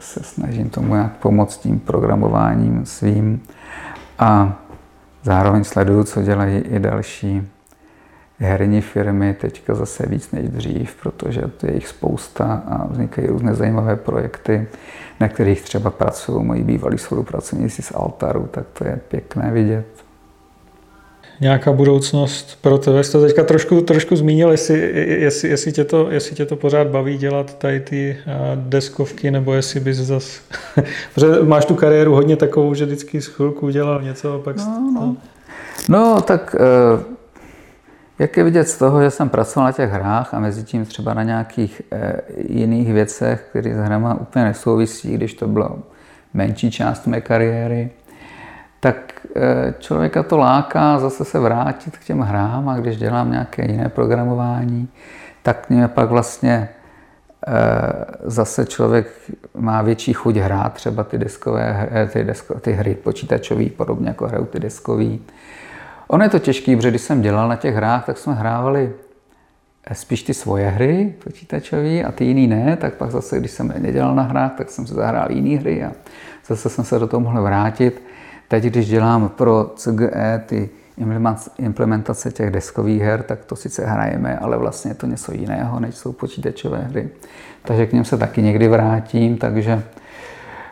se 0.00 0.22
snažím 0.22 0.70
tomu 0.70 0.94
nějak 0.94 1.12
pomoct 1.12 1.56
tím 1.56 1.80
programováním 1.80 2.86
svým 2.86 3.42
a 4.18 4.58
zároveň 5.22 5.64
sleduju, 5.64 6.04
co 6.04 6.22
dělají 6.22 6.56
i 6.56 6.78
další 6.78 7.48
herní 8.38 8.80
firmy, 8.80 9.34
teďka 9.34 9.74
zase 9.74 10.06
víc 10.06 10.32
než 10.32 10.48
dřív, 10.48 10.96
protože 11.02 11.40
to 11.40 11.66
je 11.66 11.74
jich 11.74 11.88
spousta 11.88 12.62
a 12.68 12.86
vznikají 12.86 13.28
různé 13.28 13.54
zajímavé 13.54 13.96
projekty, 13.96 14.68
na 15.20 15.28
kterých 15.28 15.62
třeba 15.62 15.90
pracují 15.90 16.44
moji 16.44 16.64
bývalí 16.64 16.98
spolupracovníci 16.98 17.82
z 17.82 17.92
Altaru, 17.94 18.48
tak 18.50 18.66
to 18.72 18.84
je 18.84 19.00
pěkné 19.08 19.50
vidět. 19.50 19.99
Nějaká 21.40 21.72
budoucnost 21.72 22.58
pro 22.60 22.78
tebe? 22.78 23.04
Jsi 23.04 23.12
to 23.12 23.20
teďka 23.20 23.44
trošku, 23.44 23.80
trošku 23.80 24.16
zmínil, 24.16 24.50
jestli, 24.50 24.92
jestli, 25.20 25.48
jestli, 25.48 25.72
tě 25.72 25.84
to, 25.84 26.10
jestli 26.10 26.36
tě 26.36 26.46
to 26.46 26.56
pořád 26.56 26.86
baví 26.86 27.18
dělat 27.18 27.58
tady 27.58 27.80
ty 27.80 28.16
deskovky, 28.56 29.30
nebo 29.30 29.54
jestli 29.54 29.80
bys 29.80 29.96
zas... 29.96 30.40
Protože 31.14 31.26
máš 31.42 31.64
tu 31.64 31.74
kariéru 31.74 32.14
hodně 32.14 32.36
takovou, 32.36 32.74
že 32.74 32.84
vždycky 32.84 33.20
z 33.20 33.26
chvilku 33.26 33.70
dělal 33.70 34.02
něco 34.02 34.34
a 34.34 34.38
pak... 34.38 34.56
No, 34.56 34.92
no. 34.94 35.16
no 35.88 36.20
tak 36.20 36.56
eh, 36.58 37.20
jak 38.20 38.36
je 38.36 38.44
vidět 38.44 38.68
z 38.68 38.78
toho, 38.78 39.02
že 39.02 39.10
jsem 39.10 39.28
pracoval 39.28 39.68
na 39.68 39.72
těch 39.72 39.90
hrách 39.90 40.34
a 40.34 40.40
mezi 40.40 40.64
tím 40.64 40.84
třeba 40.84 41.14
na 41.14 41.22
nějakých 41.22 41.82
eh, 41.92 42.20
jiných 42.48 42.92
věcech, 42.92 43.46
které 43.50 43.74
s 43.74 43.78
hrama 43.78 44.14
úplně 44.20 44.44
nesouvisí, 44.44 45.14
když 45.14 45.34
to 45.34 45.48
bylo 45.48 45.78
menší 46.34 46.70
část 46.70 47.06
mé 47.06 47.20
kariéry, 47.20 47.90
tak 48.80 49.12
eh, 49.19 49.19
člověka 49.78 50.22
to 50.22 50.38
láká 50.38 50.98
zase 50.98 51.24
se 51.24 51.38
vrátit 51.38 51.96
k 51.96 52.04
těm 52.04 52.20
hrám 52.20 52.68
a 52.68 52.76
když 52.76 52.96
dělám 52.96 53.30
nějaké 53.30 53.72
jiné 53.72 53.88
programování, 53.88 54.88
tak 55.42 55.70
mě 55.70 55.88
pak 55.88 56.08
vlastně 56.08 56.68
eh, 57.46 57.52
zase 58.22 58.66
člověk 58.66 59.06
má 59.54 59.82
větší 59.82 60.12
chuť 60.12 60.36
hrát 60.36 60.72
třeba 60.72 61.04
ty, 61.04 61.18
deskové, 61.18 61.88
ty, 62.12 62.24
desko, 62.24 62.60
ty 62.60 62.72
hry 62.72 62.94
počítačové, 62.94 63.66
podobně 63.66 64.08
jako 64.08 64.26
hrajou 64.26 64.44
ty 64.44 64.60
deskové. 64.60 65.18
Ono 66.08 66.24
je 66.24 66.30
to 66.30 66.38
těžké, 66.38 66.76
protože 66.76 66.90
když 66.90 67.02
jsem 67.02 67.22
dělal 67.22 67.48
na 67.48 67.56
těch 67.56 67.74
hrách, 67.74 68.06
tak 68.06 68.18
jsme 68.18 68.34
hrávali 68.34 68.92
eh, 69.86 69.94
spíš 69.94 70.22
ty 70.22 70.34
svoje 70.34 70.68
hry 70.68 71.14
počítačové 71.24 72.02
a 72.02 72.12
ty 72.12 72.24
jiný 72.24 72.46
ne, 72.46 72.76
tak 72.76 72.94
pak 72.94 73.10
zase, 73.10 73.38
když 73.38 73.50
jsem 73.50 73.74
nedělal 73.78 74.14
na 74.14 74.22
hrách, 74.22 74.52
tak 74.58 74.70
jsem 74.70 74.86
se 74.86 74.94
zahrál 74.94 75.32
jiné 75.32 75.60
hry 75.60 75.84
a 75.84 75.92
zase 76.46 76.68
jsem 76.68 76.84
se 76.84 76.98
do 76.98 77.06
toho 77.06 77.20
mohl 77.20 77.42
vrátit. 77.42 78.09
Teď, 78.50 78.64
když 78.64 78.88
dělám 78.88 79.28
pro 79.28 79.70
CGE 79.76 80.42
ty 80.46 80.70
implementace 81.58 82.32
těch 82.32 82.50
deskových 82.50 83.02
her, 83.02 83.22
tak 83.22 83.44
to 83.44 83.56
sice 83.56 83.86
hrajeme, 83.86 84.38
ale 84.38 84.58
vlastně 84.58 84.90
je 84.90 84.94
to 84.94 85.06
něco 85.06 85.32
jiného, 85.32 85.80
než 85.80 85.94
jsou 85.94 86.12
počítačové 86.12 86.78
hry. 86.78 87.08
Takže 87.62 87.86
k 87.86 87.92
něm 87.92 88.04
se 88.04 88.18
taky 88.18 88.42
někdy 88.42 88.68
vrátím, 88.68 89.36
takže 89.36 89.82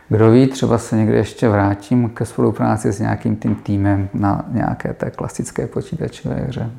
kdo 0.09 0.31
ví, 0.31 0.47
třeba 0.47 0.77
se 0.77 0.95
někdy 0.97 1.17
ještě 1.17 1.49
vrátím 1.49 2.09
ke 2.09 2.25
spolupráci 2.25 2.91
s 2.91 2.99
nějakým 2.99 3.35
tím 3.35 3.55
týmem 3.55 4.09
na 4.13 4.45
nějaké 4.51 4.93
té 4.93 5.11
klasické 5.11 5.67
počítačové 5.67 6.35
hře. 6.35 6.71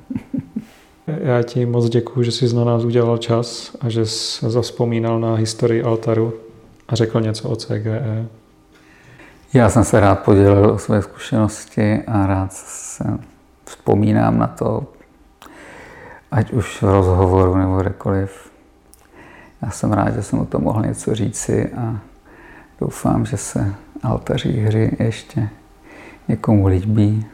Já 1.07 1.43
ti 1.43 1.67
moc 1.67 1.89
děkuji, 1.89 2.23
že 2.23 2.33
jsi 2.33 2.55
na 2.55 2.65
nás 2.65 2.85
udělal 2.85 3.19
čas 3.19 3.77
a 3.81 3.89
že 3.89 4.07
jsi 4.07 4.51
zavzpomínal 4.51 5.21
na 5.21 5.35
historii 5.35 5.83
Altaru 5.83 6.33
a 6.89 6.95
řekl 6.95 7.21
něco 7.21 7.49
o 7.49 7.57
CGE. 7.57 8.27
Já 9.55 9.71
jsem 9.71 9.85
se 9.85 10.01
rád 10.01 10.21
podělil 10.21 10.71
o 10.71 10.79
své 10.79 11.03
zkušenosti 11.03 12.03
a 12.07 12.27
rád 12.27 12.53
se 12.53 13.05
vzpomínám 13.65 14.39
na 14.39 14.47
to, 14.47 14.87
ať 16.31 16.53
už 16.53 16.83
v 16.83 16.83
rozhovoru 16.83 17.57
nebo 17.57 17.77
kdekoliv. 17.81 18.51
Já 19.63 19.71
jsem 19.71 19.93
rád, 19.93 20.15
že 20.15 20.23
jsem 20.23 20.39
o 20.39 20.45
tom 20.45 20.63
mohl 20.63 20.83
něco 20.83 21.15
říci 21.15 21.73
a 21.73 21.99
doufám, 22.81 23.27
že 23.27 23.37
se 23.37 23.75
altaří 24.03 24.61
hry 24.61 24.97
ještě 24.99 25.49
někomu 26.29 26.67
líbí. 26.67 27.27